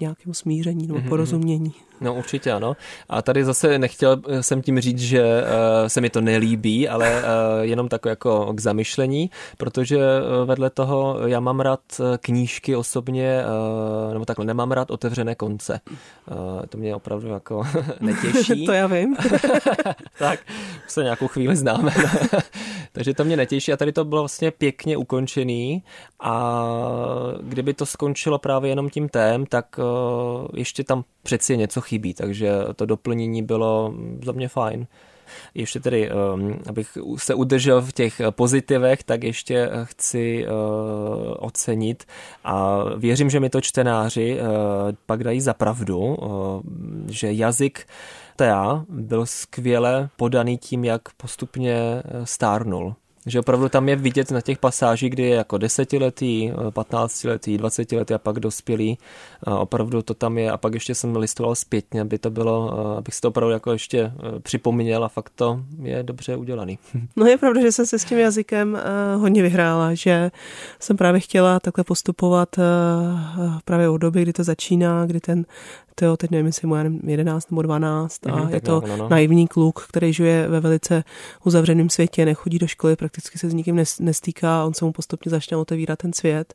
nějakému 0.00 0.34
smíření 0.34 0.86
nebo 0.86 0.98
mm-hmm. 0.98 1.08
porozumění. 1.08 1.74
No 2.00 2.14
určitě 2.28 2.52
ano. 2.52 2.76
A 3.08 3.22
tady 3.22 3.44
zase 3.44 3.78
nechtěl 3.78 4.22
jsem 4.40 4.62
tím 4.62 4.80
říct, 4.80 4.98
že 4.98 5.42
uh, 5.42 5.88
se 5.88 6.00
mi 6.00 6.10
to 6.10 6.20
nelíbí, 6.20 6.88
ale 6.88 7.22
uh, 7.22 7.28
jenom 7.60 7.88
tak 7.88 8.04
jako 8.04 8.52
k 8.54 8.60
zamyšlení, 8.60 9.30
protože 9.56 9.98
vedle 10.44 10.70
toho 10.70 11.16
já 11.26 11.40
mám 11.40 11.60
rád 11.60 11.80
knížky 12.20 12.76
osobně, 12.76 13.42
nebo 14.12 14.24
takhle 14.24 14.44
nemám 14.44 14.72
rád 14.72 14.90
otevřené 14.90 15.34
konce. 15.34 15.80
To 16.68 16.78
mě 16.78 16.94
opravdu 16.94 17.28
jako 17.28 17.62
netěší. 18.00 18.66
to 18.66 18.72
já 18.72 18.86
vím. 18.86 19.16
tak, 20.18 20.40
se 20.88 21.02
nějakou 21.02 21.28
chvíli 21.28 21.56
známe. 21.56 21.92
Takže 22.92 23.14
to 23.14 23.24
mě 23.24 23.36
netěší 23.36 23.72
a 23.72 23.76
tady 23.76 23.92
to 23.92 24.04
bylo 24.04 24.22
vlastně 24.22 24.50
pěkně 24.50 24.96
ukončený 24.96 25.82
a 26.20 26.62
kdyby 27.42 27.74
to 27.74 27.86
skončilo 27.86 28.38
právě 28.38 28.70
jenom 28.70 28.90
tím 28.90 29.08
tém, 29.08 29.46
tak 29.46 29.80
ještě 30.54 30.84
tam 30.84 31.04
přeci 31.22 31.56
něco 31.56 31.80
chybí, 31.80 32.14
takže 32.18 32.52
to 32.76 32.86
doplnění 32.86 33.42
bylo 33.42 33.94
za 34.24 34.32
mě 34.32 34.48
fajn. 34.48 34.86
Ještě 35.54 35.80
tedy, 35.80 36.10
um, 36.34 36.58
abych 36.68 36.98
se 37.16 37.34
udržel 37.34 37.82
v 37.82 37.92
těch 37.92 38.20
pozitivech, 38.30 39.02
tak 39.02 39.24
ještě 39.24 39.70
chci 39.84 40.46
uh, 40.46 41.34
ocenit 41.38 42.04
a 42.44 42.84
věřím, 42.96 43.30
že 43.30 43.40
mi 43.40 43.50
to 43.50 43.60
čtenáři 43.60 44.40
uh, 44.40 44.46
pak 45.06 45.24
dají 45.24 45.40
za 45.40 45.54
pravdu, 45.54 46.16
že 47.08 47.32
jazyk 47.32 47.86
Tea 48.36 48.84
byl 48.88 49.26
skvěle 49.26 50.08
podaný 50.16 50.58
tím, 50.58 50.84
jak 50.84 51.02
postupně 51.16 52.02
stárnul. 52.24 52.94
Že 53.26 53.40
opravdu 53.40 53.68
tam 53.68 53.88
je 53.88 53.96
vidět 53.96 54.30
na 54.30 54.40
těch 54.40 54.58
pasážích, 54.58 55.10
kdy 55.10 55.22
je 55.22 55.34
jako 55.34 55.58
desetiletý, 55.58 56.52
patnáctiletý, 56.70 57.58
dvacetiletý 57.58 58.14
a 58.14 58.18
pak 58.18 58.40
dospělý. 58.40 58.98
A 59.42 59.58
opravdu 59.58 60.02
to 60.02 60.14
tam 60.14 60.38
je 60.38 60.50
a 60.50 60.56
pak 60.56 60.74
ještě 60.74 60.94
jsem 60.94 61.16
listoval 61.16 61.54
zpětně, 61.54 62.00
aby 62.00 62.18
to 62.18 62.30
bylo, 62.30 62.78
abych 62.98 63.14
si 63.14 63.20
to 63.20 63.28
opravdu 63.28 63.52
jako 63.52 63.72
ještě 63.72 63.98
e, 63.98 64.12
připomněl 64.40 65.04
a 65.04 65.08
fakt 65.08 65.32
to 65.34 65.60
je 65.82 66.02
dobře 66.02 66.36
udělaný. 66.36 66.78
No 67.16 67.26
je 67.26 67.38
pravda, 67.38 67.60
že 67.60 67.72
jsem 67.72 67.86
se 67.86 67.98
s 67.98 68.04
tím 68.04 68.18
jazykem 68.18 68.76
e, 68.76 69.16
hodně 69.16 69.42
vyhrála, 69.42 69.94
že 69.94 70.30
jsem 70.80 70.96
právě 70.96 71.20
chtěla 71.20 71.60
takhle 71.60 71.84
postupovat 71.84 72.58
e, 72.58 72.62
právě 73.64 73.88
od 73.88 73.98
doby, 73.98 74.22
kdy 74.22 74.32
to 74.32 74.44
začíná, 74.44 75.06
kdy 75.06 75.20
ten 75.20 75.44
Teo, 75.98 76.16
teď 76.16 76.30
nevím, 76.30 76.46
jestli 76.46 76.68
mu 76.68 76.74
11 77.06 77.50
nebo 77.50 77.62
12 77.62 78.26
a 78.26 78.36
mm, 78.36 78.48
je 78.48 78.60
to 78.60 78.82
no, 78.88 78.96
no. 78.96 79.08
naivní 79.08 79.48
kluk, 79.48 79.86
který 79.88 80.12
žije 80.12 80.48
ve 80.48 80.60
velice 80.60 81.04
uzavřeném 81.44 81.90
světě, 81.90 82.24
nechodí 82.24 82.58
do 82.58 82.66
školy, 82.66 82.96
prakticky 82.96 83.38
se 83.38 83.50
s 83.50 83.54
nikým 83.54 83.84
nestýká, 84.00 84.64
on 84.64 84.74
se 84.74 84.84
mu 84.84 84.92
postupně 84.92 85.30
začne 85.30 85.56
otevírat 85.56 85.98
ten 85.98 86.12
svět 86.12 86.54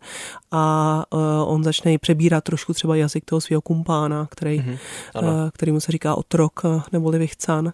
a 0.52 1.06
uh, 1.14 1.20
on 1.54 1.64
začne 1.64 1.98
přebírat 1.98 2.44
trošku 2.44 2.73
třeba 2.74 2.96
jazyk 2.96 3.26
toho 3.26 3.42
svého 3.42 3.62
kumpána, 3.62 4.28
který, 4.32 4.60
mm, 4.60 4.78
uh, 5.22 5.50
který 5.54 5.72
mu 5.72 5.80
se 5.80 5.92
říká 5.92 6.16
otrok 6.16 6.62
uh, 6.64 6.82
neboli 6.92 7.20
vychcan. 7.20 7.74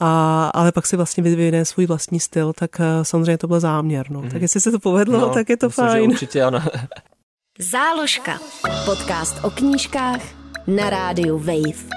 A, 0.00 0.50
ale 0.54 0.72
pak 0.72 0.86
si 0.86 0.96
vlastně 0.96 1.22
vyvine 1.22 1.64
svůj 1.64 1.86
vlastní 1.86 2.20
styl, 2.20 2.52
tak 2.52 2.70
uh, 2.80 2.84
samozřejmě 3.02 3.38
to 3.38 3.46
byl 3.48 3.60
záměr. 3.60 4.10
No. 4.10 4.22
Mm. 4.22 4.30
Tak 4.30 4.42
jestli 4.42 4.60
se 4.60 4.70
to 4.70 4.78
povedlo, 4.78 5.20
no, 5.20 5.28
tak 5.28 5.50
je 5.50 5.56
to 5.56 5.66
myslím, 5.66 5.86
fajn. 5.86 6.10
určitě 6.10 6.42
ano. 6.42 6.62
Záložka. 7.58 8.38
Podcast 8.84 9.44
o 9.44 9.50
knížkách 9.50 10.20
na 10.66 10.90
rádiu 10.90 11.38
Wave. 11.38 11.96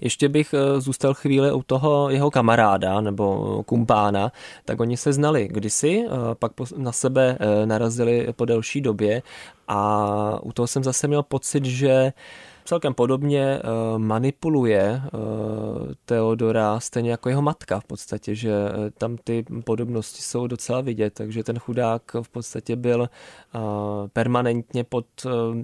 Ještě 0.00 0.28
bych 0.28 0.54
eh, 0.54 0.80
zůstal 0.80 1.14
chvíli 1.14 1.52
u 1.52 1.62
toho 1.62 2.10
jeho 2.10 2.30
kamaráda 2.30 3.00
nebo 3.00 3.62
kumpána, 3.66 4.32
tak 4.64 4.80
oni 4.80 4.96
se 4.96 5.12
znali 5.12 5.48
kdysi, 5.50 6.04
eh, 6.06 6.10
pak 6.34 6.52
na 6.76 6.92
sebe 6.92 7.36
eh, 7.40 7.66
narazili 7.66 8.28
po 8.36 8.44
delší 8.44 8.80
době. 8.80 9.22
A 9.68 10.38
u 10.42 10.52
toho 10.52 10.66
jsem 10.66 10.84
zase 10.84 11.08
měl 11.08 11.22
pocit, 11.22 11.64
že 11.64 12.12
celkem 12.70 12.94
podobně 12.94 13.42
eh, 13.42 13.60
manipuluje 13.98 15.02
eh, 15.04 15.10
Teodora, 16.04 16.80
stejně 16.80 17.10
jako 17.10 17.28
jeho 17.28 17.42
matka 17.42 17.80
v 17.80 17.84
podstatě, 17.84 18.34
že 18.34 18.52
eh, 18.52 18.90
tam 18.90 19.16
ty 19.24 19.44
podobnosti 19.64 20.22
jsou 20.22 20.46
docela 20.46 20.80
vidět, 20.80 21.14
takže 21.14 21.44
ten 21.44 21.58
chudák 21.58 22.02
v 22.22 22.28
podstatě 22.28 22.76
byl 22.76 23.10
permanentně 24.12 24.84
pod 24.84 25.06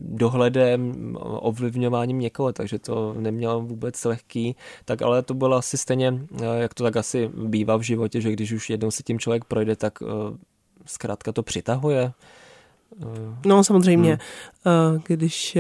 dohledem, 0.01 0.93
ovlivňováním 1.21 2.19
někoho, 2.19 2.53
takže 2.53 2.79
to 2.79 3.15
neměl 3.19 3.61
vůbec 3.61 4.05
lehký, 4.05 4.57
tak 4.85 5.03
ale 5.03 5.23
to 5.23 5.35
bylo 5.35 5.57
asi 5.57 5.79
stejně, 5.79 6.27
jak 6.55 6.75
to 6.75 6.85
tak 6.85 6.97
asi 6.97 7.31
bývá 7.35 7.77
v 7.77 7.83
životě, 7.83 8.21
že 8.21 8.33
když 8.33 8.53
už 8.53 8.71
jednou 8.71 8.91
si 8.91 9.03
tím 9.03 9.19
člověk 9.19 9.45
projde, 9.45 9.77
tak 9.77 9.99
zkrátka 10.87 11.33
to 11.33 11.43
přitahuje. 11.43 12.13
No 13.47 13.65
samozřejmě, 13.65 14.19
hmm. 14.65 15.03
když 15.07 15.59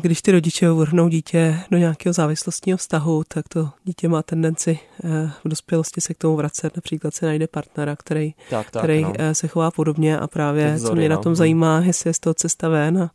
když 0.00 0.22
ty 0.22 0.32
rodiče 0.32 0.70
uvrhnou 0.70 1.08
dítě 1.08 1.60
do 1.70 1.78
nějakého 1.78 2.12
závislostního 2.12 2.78
vztahu, 2.78 3.22
tak 3.28 3.48
to 3.48 3.70
dítě 3.84 4.08
má 4.08 4.22
tendenci 4.22 4.78
eh, 5.04 5.30
v 5.44 5.48
dospělosti 5.48 6.00
se 6.00 6.14
k 6.14 6.18
tomu 6.18 6.36
vracet. 6.36 6.76
Například 6.76 7.14
se 7.14 7.26
najde 7.26 7.46
partnera, 7.46 7.96
který, 7.96 8.34
tak, 8.50 8.70
tak, 8.70 8.82
který 8.82 9.02
no. 9.02 9.12
Eh, 9.18 9.34
se 9.34 9.48
chová 9.48 9.70
podobně 9.70 10.18
a 10.18 10.26
právě, 10.26 10.74
vzory, 10.74 10.90
co 10.90 10.94
mě 10.94 11.08
no. 11.08 11.16
na 11.16 11.22
tom 11.22 11.34
zajímá, 11.34 11.82
jestli 11.84 12.10
je 12.10 12.14
z 12.14 12.18
toho 12.18 12.34
cesta 12.34 12.68
ven 12.68 12.98
a 12.98 13.10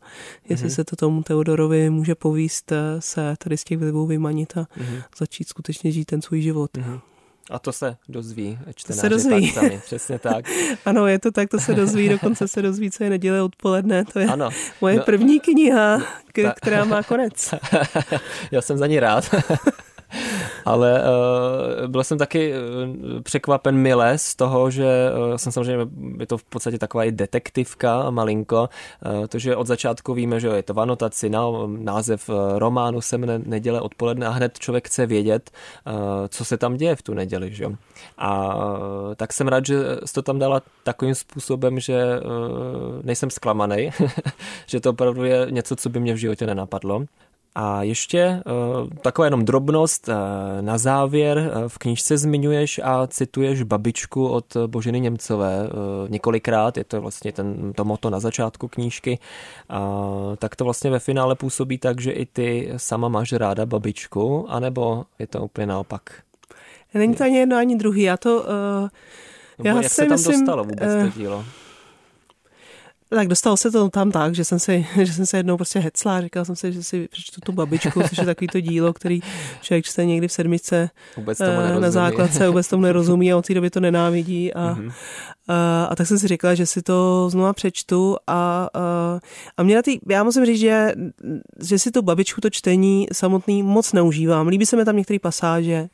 jestli 0.48 0.68
mm-hmm. 0.68 0.74
se 0.74 0.84
to 0.84 0.96
tomu 0.96 1.22
Teodorovi 1.22 1.90
může 1.90 2.14
povíst 2.14 2.72
eh, 2.72 2.76
se 2.98 3.34
tady 3.38 3.56
z 3.56 3.64
těch 3.64 3.78
vlivů 3.78 4.06
vymanit 4.06 4.56
a 4.56 4.60
mm-hmm. 4.60 5.02
začít 5.18 5.48
skutečně 5.48 5.92
žít 5.92 6.04
ten 6.04 6.22
svůj 6.22 6.40
život. 6.40 6.70
Mm-hmm. 6.74 7.00
A 7.50 7.58
to 7.58 7.72
se 7.72 7.96
dozví 8.08 8.58
čtenáři 8.74 9.00
se 9.00 9.08
dozví. 9.08 9.50
sami, 9.50 9.80
přesně 9.84 10.18
tak. 10.18 10.44
ano, 10.84 11.06
je 11.06 11.18
to 11.18 11.30
tak, 11.30 11.48
to 11.48 11.58
se 11.58 11.74
dozví, 11.74 12.08
dokonce 12.08 12.48
se 12.48 12.62
dozví, 12.62 12.90
co 12.90 13.04
je 13.04 13.10
neděle 13.10 13.42
odpoledne. 13.42 14.04
To 14.04 14.18
je 14.18 14.26
ano. 14.26 14.50
moje 14.80 14.96
no, 14.96 15.02
první 15.02 15.40
kniha, 15.40 16.02
která 16.56 16.84
má 16.84 17.02
konec. 17.02 17.54
Já 18.50 18.62
jsem 18.62 18.78
za 18.78 18.86
ní 18.86 19.00
rád. 19.00 19.34
ale 20.64 21.02
uh, 21.02 21.88
byl 21.88 22.04
jsem 22.04 22.18
taky 22.18 22.52
uh, 22.52 23.22
překvapen 23.22 23.76
mile 23.76 24.18
z 24.18 24.34
toho, 24.34 24.70
že 24.70 25.10
uh, 25.30 25.36
jsem 25.36 25.52
samozřejmě, 25.52 25.86
je 26.18 26.26
to 26.26 26.38
v 26.38 26.44
podstatě 26.44 26.78
taková 26.78 27.04
i 27.04 27.12
detektivka 27.12 28.10
malinko, 28.10 28.68
uh, 29.18 29.26
to, 29.26 29.38
že 29.38 29.56
od 29.56 29.66
začátku 29.66 30.14
víme, 30.14 30.40
že 30.40 30.48
je 30.48 30.62
to 30.62 30.74
v 30.74 30.80
anotaci, 30.80 31.30
na, 31.30 31.42
název 31.66 32.30
románu 32.58 33.00
se 33.00 33.18
mne 33.18 33.38
neděle 33.38 33.80
odpoledne 33.80 34.26
a 34.26 34.30
hned 34.30 34.58
člověk 34.58 34.86
chce 34.86 35.06
vědět, 35.06 35.50
uh, 35.86 35.92
co 36.28 36.44
se 36.44 36.56
tam 36.56 36.76
děje 36.76 36.96
v 36.96 37.02
tu 37.02 37.14
neděli, 37.14 37.54
že 37.54 37.66
A 38.18 38.56
uh, 38.56 38.62
tak 39.16 39.32
jsem 39.32 39.48
rád, 39.48 39.66
že 39.66 39.76
jsi 40.04 40.12
to 40.12 40.22
tam 40.22 40.38
dala 40.38 40.62
takovým 40.84 41.14
způsobem, 41.14 41.80
že 41.80 42.20
uh, 42.20 43.02
nejsem 43.02 43.30
zklamaný, 43.30 43.90
že 44.66 44.80
to 44.80 44.90
opravdu 44.90 45.24
je 45.24 45.46
něco, 45.50 45.76
co 45.76 45.88
by 45.88 46.00
mě 46.00 46.14
v 46.14 46.16
životě 46.16 46.46
nenapadlo. 46.46 47.04
A 47.58 47.82
ještě 47.82 48.42
uh, 48.46 48.88
taková 49.02 49.24
jenom 49.24 49.44
drobnost 49.44 50.08
uh, 50.08 50.14
na 50.60 50.78
závěr. 50.78 51.38
Uh, 51.38 51.68
v 51.68 51.78
knížce 51.78 52.18
zmiňuješ 52.18 52.80
a 52.84 53.06
cituješ 53.06 53.62
babičku 53.62 54.28
od 54.28 54.56
Boženy 54.66 55.00
Němcové 55.00 55.70
několikrát, 56.08 56.76
je 56.76 56.84
to 56.84 57.00
vlastně 57.00 57.32
ten, 57.32 57.72
to 57.72 57.84
moto 57.84 58.10
na 58.10 58.20
začátku 58.20 58.68
knížky. 58.68 59.18
Uh, 59.70 60.36
tak 60.36 60.56
to 60.56 60.64
vlastně 60.64 60.90
ve 60.90 60.98
finále 60.98 61.34
působí 61.34 61.78
tak, 61.78 62.00
že 62.00 62.10
i 62.12 62.26
ty 62.26 62.72
sama 62.76 63.08
máš 63.08 63.32
ráda 63.32 63.66
babičku, 63.66 64.46
anebo 64.48 65.04
je 65.18 65.26
to 65.26 65.40
úplně 65.40 65.66
naopak? 65.66 66.02
Není 66.94 67.14
to 67.14 67.24
ani 67.24 67.36
jedno, 67.36 67.56
ani 67.56 67.76
druhý. 67.76 68.02
Já 68.02 68.16
to... 68.16 68.36
Uh, 68.36 68.88
já 69.64 69.82
jak 69.82 69.92
se 69.92 70.02
tam 70.02 70.10
myslím, 70.10 70.40
dostalo 70.40 70.64
vůbec 70.64 70.94
uh, 70.94 71.10
to 71.10 71.18
dílo? 71.18 71.44
Tak 73.08 73.28
dostalo 73.28 73.56
se 73.56 73.70
to 73.70 73.88
tam 73.88 74.10
tak, 74.10 74.34
že 74.34 74.44
jsem, 74.44 74.58
si, 74.58 74.86
že 75.02 75.12
jsem 75.12 75.26
se 75.26 75.36
jednou 75.36 75.56
prostě 75.56 75.78
hecla 75.78 76.16
a 76.16 76.20
říkal 76.20 76.44
jsem 76.44 76.56
si, 76.56 76.72
že 76.72 76.82
si 76.82 77.08
přečtu 77.08 77.40
tu 77.40 77.52
babičku, 77.52 78.02
což 78.08 78.18
je 78.18 78.24
takový 78.24 78.48
to 78.48 78.60
dílo, 78.60 78.92
který 78.92 79.20
člověk 79.62 79.84
čte 79.84 80.04
někdy 80.04 80.28
v 80.28 80.32
sedmičce 80.32 80.90
vůbec 81.16 81.38
tomu 81.38 81.50
eh, 81.50 81.80
na 81.80 81.90
základce, 81.90 82.48
vůbec 82.48 82.68
tomu 82.68 82.82
nerozumí 82.82 83.32
a 83.32 83.36
od 83.36 83.46
té 83.46 83.54
doby 83.54 83.70
to 83.70 83.80
nenávidí 83.80 84.54
a, 84.54 84.74
mm-hmm. 84.74 84.92
a, 85.48 85.84
a, 85.84 85.96
tak 85.96 86.06
jsem 86.06 86.18
si 86.18 86.28
říkala, 86.28 86.54
že 86.54 86.66
si 86.66 86.82
to 86.82 87.30
znova 87.30 87.52
přečtu 87.52 88.16
a, 88.26 88.68
a, 88.74 89.20
a 89.56 89.62
mě 89.62 89.76
na 89.76 89.82
tý, 89.82 89.98
já 90.08 90.24
musím 90.24 90.46
říct, 90.46 90.60
že, 90.60 90.92
že 91.62 91.78
si 91.78 91.90
tu 91.90 92.02
babičku 92.02 92.40
to 92.40 92.50
čtení 92.50 93.06
samotný 93.12 93.62
moc 93.62 93.92
neužívám. 93.92 94.48
Líbí 94.48 94.66
se 94.66 94.76
mi 94.76 94.84
tam 94.84 94.96
některé 94.96 95.18
pasáže 95.18 95.88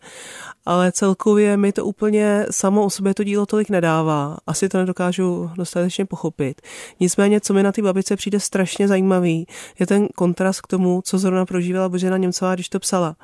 ale 0.67 0.93
celkově 0.93 1.57
mi 1.57 1.73
to 1.73 1.85
úplně 1.85 2.47
samo 2.51 2.85
o 2.85 2.91
sobě 2.91 3.15
to 3.15 3.25
dílo 3.25 3.47
tolik 3.47 3.71
nedává. 3.71 4.37
Asi 4.47 4.69
to 4.69 4.79
nedokážu 4.79 5.51
dostatečně 5.57 6.05
pochopit. 6.05 6.63
Nicméně, 7.01 7.41
co 7.41 7.55
mi 7.55 7.63
na 7.63 7.73
ty 7.73 7.83
babice 7.83 8.17
přijde 8.17 8.41
strašně 8.41 8.89
zajímavý, 8.89 9.47
je 9.79 9.87
ten 9.87 10.09
kontrast 10.15 10.61
k 10.61 10.67
tomu, 10.67 11.03
co 11.05 11.19
zrovna 11.19 11.47
prožívala 11.47 11.89
Božena 11.89 12.17
Němcová, 12.17 12.55
když 12.55 12.69
to 12.69 12.79
psala. 12.79 13.17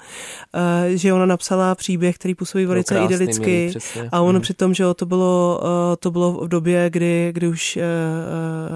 Uh, 0.55 0.61
že 0.95 1.13
ona 1.13 1.27
napsala 1.27 1.75
příběh, 1.75 2.15
který 2.15 2.35
působí 2.35 2.67
velice 2.67 2.95
krásný, 2.95 3.15
idylicky 3.15 3.73
a 4.13 4.21
ono 4.21 4.33
hmm. 4.33 4.41
přitom, 4.41 4.75
že 4.75 4.85
to 4.97 5.07
bylo, 5.07 5.61
uh, 5.63 5.69
to 5.99 6.11
bylo 6.11 6.33
v 6.33 6.49
době, 6.49 6.91
kdy, 6.91 7.31
kdy, 7.33 7.49
už, 7.49 7.79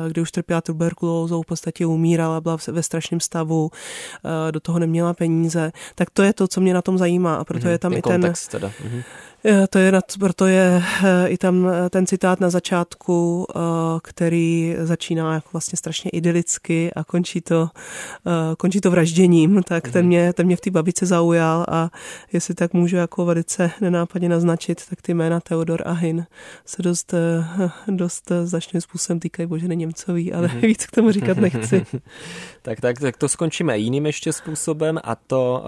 uh, 0.04 0.10
kdy 0.10 0.20
už 0.20 0.30
trpěla 0.30 0.60
tuberkulózou, 0.60 1.42
v 1.42 1.46
podstatě 1.46 1.86
umírala, 1.86 2.40
byla 2.40 2.56
ve 2.68 2.82
strašném 2.82 3.20
stavu, 3.20 3.70
do 4.50 4.60
toho 4.60 4.78
neměla 4.78 5.14
peníze. 5.14 5.72
Tak 5.94 6.10
to 6.10 6.22
je 6.22 6.32
to, 6.32 6.48
co 6.48 6.60
mě 6.60 6.74
na 6.74 6.82
tom 6.82 6.98
zajímá 6.98 7.34
a 7.34 7.44
proto 7.44 7.62
hmm. 7.62 7.72
je 7.72 7.78
tam 7.78 7.92
ten 7.92 7.98
i 7.98 8.02
ten 8.02 8.34
teda. 8.52 8.70
Mhm. 8.78 9.04
To 9.70 9.78
je, 9.78 9.92
proto 10.18 10.46
je 10.46 10.82
eh, 11.04 11.28
i 11.28 11.38
tam 11.38 11.68
eh, 11.68 11.90
ten 11.90 12.06
citát 12.06 12.40
na 12.40 12.50
začátku, 12.50 13.46
eh, 13.50 13.58
který 14.02 14.76
začíná 14.78 15.34
jako 15.34 15.48
vlastně 15.52 15.76
strašně 15.76 16.10
idylicky 16.10 16.92
a 16.96 17.04
končí 17.04 17.40
to, 17.40 17.68
končí 18.58 18.80
to 18.80 18.90
vražděním, 18.90 19.62
tak 19.62 19.88
ten 19.88 20.00
mhm. 20.00 20.06
mě, 20.06 20.32
ten 20.32 20.46
mě 20.46 20.56
v 20.56 20.60
té 20.60 20.70
babice 20.70 21.06
zaujal 21.06 21.66
a 21.68 21.90
jestli 22.32 22.54
tak 22.54 22.72
můžu 22.72 22.96
jako 22.96 23.24
velice 23.24 23.70
nenápadně 23.80 24.28
naznačit, 24.28 24.82
tak 24.90 25.02
ty 25.02 25.14
jména 25.14 25.40
Teodor 25.40 25.82
a 25.86 25.92
Hin 25.92 26.26
se 26.64 26.82
dost, 26.82 27.14
dost 27.88 28.32
značným 28.44 28.80
způsobem 28.80 29.20
týkají 29.20 29.46
Boženy 29.46 29.76
Němcový, 29.76 30.32
ale 30.32 30.48
mm-hmm. 30.48 30.60
víc 30.66 30.86
k 30.86 30.90
tomu 30.90 31.10
říkat 31.10 31.36
nechci. 31.36 31.86
tak, 32.62 32.80
tak, 32.80 33.00
tak 33.00 33.16
to 33.16 33.28
skončíme 33.28 33.78
jiným 33.78 34.06
ještě 34.06 34.32
způsobem 34.32 34.98
a 35.04 35.14
to, 35.14 35.64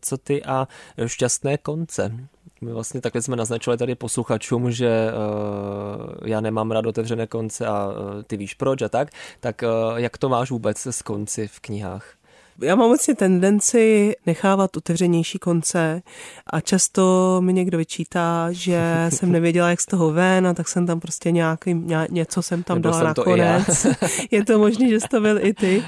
co 0.00 0.16
ty 0.16 0.44
a 0.44 0.68
šťastné 1.06 1.58
konce. 1.58 2.28
My 2.64 2.72
vlastně 2.72 3.00
takhle 3.00 3.22
jsme 3.22 3.36
naznačili 3.36 3.76
tady 3.76 3.94
posluchačům, 3.94 4.70
že 4.70 5.12
uh, 5.12 6.28
já 6.28 6.40
nemám 6.40 6.70
rád 6.70 6.86
otevřené 6.86 7.26
konce 7.26 7.66
a 7.66 7.86
uh, 7.86 8.22
ty 8.22 8.36
víš 8.36 8.54
proč 8.54 8.82
a 8.82 8.88
tak. 8.88 9.08
Tak 9.40 9.62
uh, 9.62 9.98
jak 9.98 10.18
to 10.18 10.28
máš 10.28 10.50
vůbec 10.50 10.86
s 10.86 11.02
konci 11.02 11.48
v 11.48 11.60
knihách? 11.60 12.14
Já 12.60 12.74
mám 12.74 12.88
vlastně 12.88 13.14
tendenci 13.14 14.14
nechávat 14.26 14.76
otevřenější 14.76 15.38
konce 15.38 16.02
a 16.46 16.60
často 16.60 17.36
mi 17.40 17.52
někdo 17.52 17.78
vyčítá, 17.78 18.48
že 18.50 19.06
jsem 19.08 19.32
nevěděla, 19.32 19.70
jak 19.70 19.80
z 19.80 19.86
toho 19.86 20.12
ven 20.12 20.46
a 20.46 20.54
tak 20.54 20.68
jsem 20.68 20.86
tam 20.86 21.00
prostě 21.00 21.30
nějaký, 21.30 21.84
něco 22.10 22.42
jsem 22.42 22.62
tam 22.62 22.76
Nebo 22.76 22.90
dala 22.90 23.02
nakonec. 23.02 23.86
Je 24.30 24.44
to 24.44 24.58
možné, 24.58 24.88
že 24.88 25.00
jsi 25.00 25.08
to 25.08 25.20
byl 25.20 25.38
i 25.46 25.54
ty. 25.54 25.84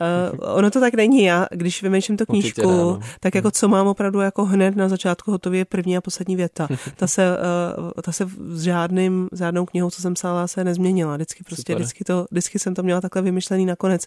Uh, 0.00 0.56
ono 0.56 0.70
to 0.70 0.80
tak 0.80 0.94
není. 0.94 1.24
Já, 1.24 1.46
když 1.50 1.82
vymýšlím 1.82 2.16
tu 2.16 2.26
knížku, 2.26 2.60
ne, 2.60 2.76
no. 2.76 3.00
tak 3.20 3.34
jako 3.34 3.50
co 3.50 3.68
mám 3.68 3.86
opravdu 3.86 4.20
jako 4.20 4.44
hned 4.44 4.76
na 4.76 4.88
začátku 4.88 5.30
hotově 5.30 5.64
první 5.64 5.96
a 5.96 6.00
poslední 6.00 6.36
věta. 6.36 6.68
Ta 6.96 7.06
se, 7.06 7.36
uh, 7.78 7.90
ta 8.02 8.12
se 8.12 8.28
s, 8.52 8.62
žádným, 8.62 9.28
s 9.32 9.38
žádnou 9.38 9.66
knihou, 9.66 9.90
co 9.90 10.02
jsem 10.02 10.14
psala, 10.14 10.46
se 10.46 10.64
nezměnila. 10.64 11.14
Vždycky 11.16 11.44
prostě, 11.44 11.74
vždycky, 11.74 12.04
to, 12.04 12.26
vždycky 12.30 12.58
jsem 12.58 12.74
to 12.74 12.82
měla 12.82 13.00
takhle 13.00 13.22
vymyšlený 13.22 13.66
nakonec. 13.66 14.04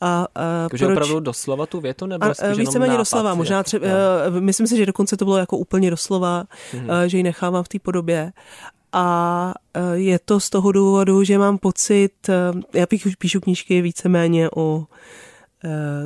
A, 0.00 0.26
uh, 0.36 0.68
proč... 0.68 0.82
opravdu 0.82 1.20
doslova 1.36 1.66
tu 1.66 1.80
větu? 1.80 2.06
Nebo 2.06 2.24
a, 2.24 2.54
víceméně 2.56 2.96
doslova. 2.96 3.34
Možná 3.34 3.62
třeba, 3.62 3.86
uh, 3.86 4.40
myslím 4.40 4.66
si, 4.66 4.76
že 4.76 4.86
dokonce 4.86 5.16
to 5.16 5.24
bylo 5.24 5.36
jako 5.36 5.56
úplně 5.58 5.90
doslova, 5.90 6.44
mm-hmm. 6.72 7.04
že 7.06 7.16
ji 7.16 7.22
nechávám 7.22 7.64
v 7.64 7.68
té 7.68 7.78
podobě 7.78 8.32
a 8.92 9.54
je 9.92 10.18
to 10.18 10.40
z 10.40 10.50
toho 10.50 10.72
důvodu, 10.72 11.24
že 11.24 11.38
mám 11.38 11.58
pocit, 11.58 12.12
já 12.72 12.86
píšu, 12.86 13.10
píšu 13.18 13.40
knížky 13.40 13.82
víceméně 13.82 14.48
o 14.56 14.84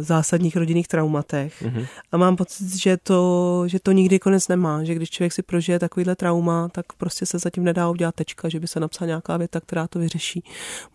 zásadních 0.01 0.57
rodinných 0.57 0.89
traumatech. 0.89 1.63
Mm-hmm. 1.63 1.87
A 2.13 2.17
mám 2.17 2.37
pocit, 2.37 2.77
že 2.77 2.97
to, 2.97 3.63
že 3.67 3.81
to 3.81 3.93
nikdy 3.93 4.19
konec 4.19 4.49
nemá, 4.49 4.85
že 4.85 4.95
když 4.95 5.11
člověk 5.11 5.33
si 5.33 5.43
prožije 5.43 5.79
takovýhle 5.79 6.17
trauma, 6.17 6.69
tak 6.69 6.93
prostě 6.93 7.27
se 7.27 7.39
zatím 7.39 7.65
nedá 7.65 7.89
udělat 7.89 8.15
tečka, 8.15 8.49
že 8.49 8.61
by 8.61 8.69
se 8.69 8.81
napsala 8.81 9.07
nějaká 9.07 9.37
věta, 9.37 9.61
která 9.61 9.87
to 9.87 9.99
vyřeší. 9.99 10.45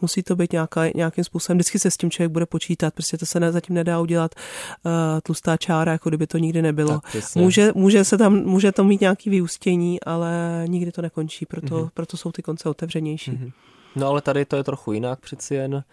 Musí 0.01 0.23
to 0.23 0.35
být 0.35 0.51
nějaká, 0.51 0.81
nějakým 0.95 1.23
způsobem, 1.23 1.57
vždycky 1.57 1.79
se 1.79 1.91
s 1.91 1.97
tím 1.97 2.11
člověk 2.11 2.31
bude 2.31 2.45
počítat, 2.45 2.93
prostě 2.93 3.17
to 3.17 3.25
se 3.25 3.39
ne, 3.39 3.51
zatím 3.51 3.75
nedá 3.75 3.99
udělat 3.99 4.35
uh, 4.35 4.91
tlustá 5.23 5.57
čára, 5.57 5.91
jako 5.91 6.09
kdyby 6.09 6.27
to 6.27 6.37
nikdy 6.37 6.61
nebylo. 6.61 6.99
může, 7.35 7.71
může, 7.75 8.03
se 8.03 8.17
tam, 8.17 8.35
může 8.35 8.71
to 8.71 8.83
mít 8.83 9.01
nějaký 9.01 9.29
vyústění, 9.29 10.01
ale 10.03 10.63
nikdy 10.67 10.91
to 10.91 11.01
nekončí, 11.01 11.45
proto, 11.45 11.75
mm-hmm. 11.75 11.89
proto 11.93 12.17
jsou 12.17 12.31
ty 12.31 12.41
konce 12.41 12.69
otevřenější. 12.69 13.31
Mm-hmm. 13.31 13.51
No 13.95 14.07
ale 14.07 14.21
tady 14.21 14.45
to 14.45 14.55
je 14.55 14.63
trochu 14.63 14.93
jinak 14.93 15.19
přeci 15.19 15.55
jen. 15.55 15.83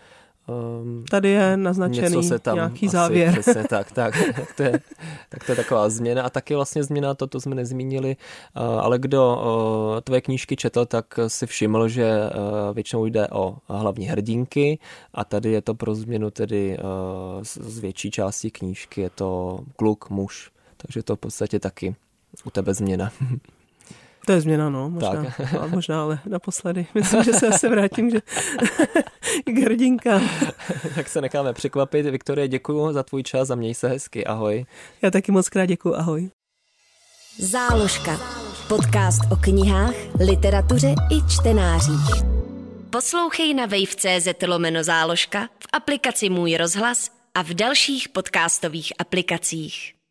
Um, 0.82 1.04
Tady 1.10 1.28
je 1.28 1.56
naznačený 1.56 2.24
se 2.24 2.38
tam 2.38 2.54
nějaký 2.54 2.86
asi, 2.86 2.92
závěr. 2.92 3.32
Přesně 3.32 3.64
tak, 3.64 3.92
tak, 3.92 4.14
tak, 4.36 4.54
to 4.56 4.62
je, 4.62 4.80
tak 5.28 5.44
to 5.44 5.52
je 5.52 5.56
taková 5.56 5.88
změna. 5.88 6.22
A 6.22 6.30
taky 6.30 6.54
vlastně 6.54 6.84
změna, 6.84 7.14
to, 7.14 7.26
to 7.26 7.40
jsme 7.40 7.54
nezmínili, 7.54 8.16
uh, 8.56 8.62
ale 8.62 8.98
kdo 8.98 9.42
uh, 9.94 10.00
tvoje 10.00 10.20
knížky 10.20 10.56
četl, 10.56 10.86
tak 10.86 11.18
si 11.28 11.46
všiml, 11.46 11.88
že 11.88 12.20
uh, 12.20 12.74
většinou 12.74 13.06
jde 13.06 13.28
o 13.28 13.56
hlavní 13.68 14.06
hrdinky 14.06 14.78
a 15.14 15.24
tady 15.24 15.52
je 15.52 15.62
to 15.62 15.74
pro 15.74 15.94
změnu 15.94 16.30
tedy 16.30 16.78
uh, 16.78 17.42
z, 17.42 17.58
z 17.58 17.78
větší 17.78 18.10
části 18.10 18.50
knížky, 18.50 19.00
je 19.00 19.10
to 19.10 19.60
kluk, 19.76 20.10
muž. 20.10 20.50
Takže 20.76 21.02
to 21.02 21.16
v 21.16 21.18
podstatě 21.18 21.58
taky 21.58 21.94
u 22.44 22.50
tebe 22.50 22.74
změna. 22.74 23.12
To 24.26 24.32
je 24.32 24.40
změna, 24.40 24.70
no, 24.70 24.90
možná, 24.90 25.24
tak. 25.24 25.52
no, 25.52 25.68
možná 25.68 26.02
ale 26.02 26.18
naposledy. 26.26 26.86
Myslím, 26.94 27.22
že 27.22 27.32
se 27.32 27.46
asi 27.46 27.68
vrátím 27.68 28.10
že... 28.10 28.20
k 29.44 29.58
hrdinkám. 29.58 30.28
tak 30.94 31.08
se 31.08 31.20
necháme 31.20 31.52
překvapit. 31.52 32.06
Viktorie, 32.06 32.48
děkuji 32.48 32.92
za 32.92 33.02
tvůj 33.02 33.22
čas 33.22 33.50
a 33.50 33.54
měj 33.54 33.74
se 33.74 33.88
hezky. 33.88 34.26
Ahoj. 34.26 34.64
Já 35.02 35.10
taky 35.10 35.32
moc 35.32 35.48
krát 35.48 35.66
děkuji. 35.66 35.94
Ahoj. 35.94 36.30
Záložka. 37.38 38.20
Podcast 38.68 39.20
o 39.32 39.36
knihách, 39.36 39.94
literatuře 40.26 40.94
i 41.10 41.28
čtenářích. 41.28 42.22
Poslouchej 42.90 43.54
na 43.54 43.66
wave.cz 43.66 44.46
lomeno 44.46 44.84
záložka, 44.84 45.44
v 45.44 45.66
aplikaci 45.72 46.28
Můj 46.28 46.56
rozhlas 46.56 47.10
a 47.34 47.42
v 47.42 47.54
dalších 47.54 48.08
podcastových 48.08 48.92
aplikacích. 48.98 50.01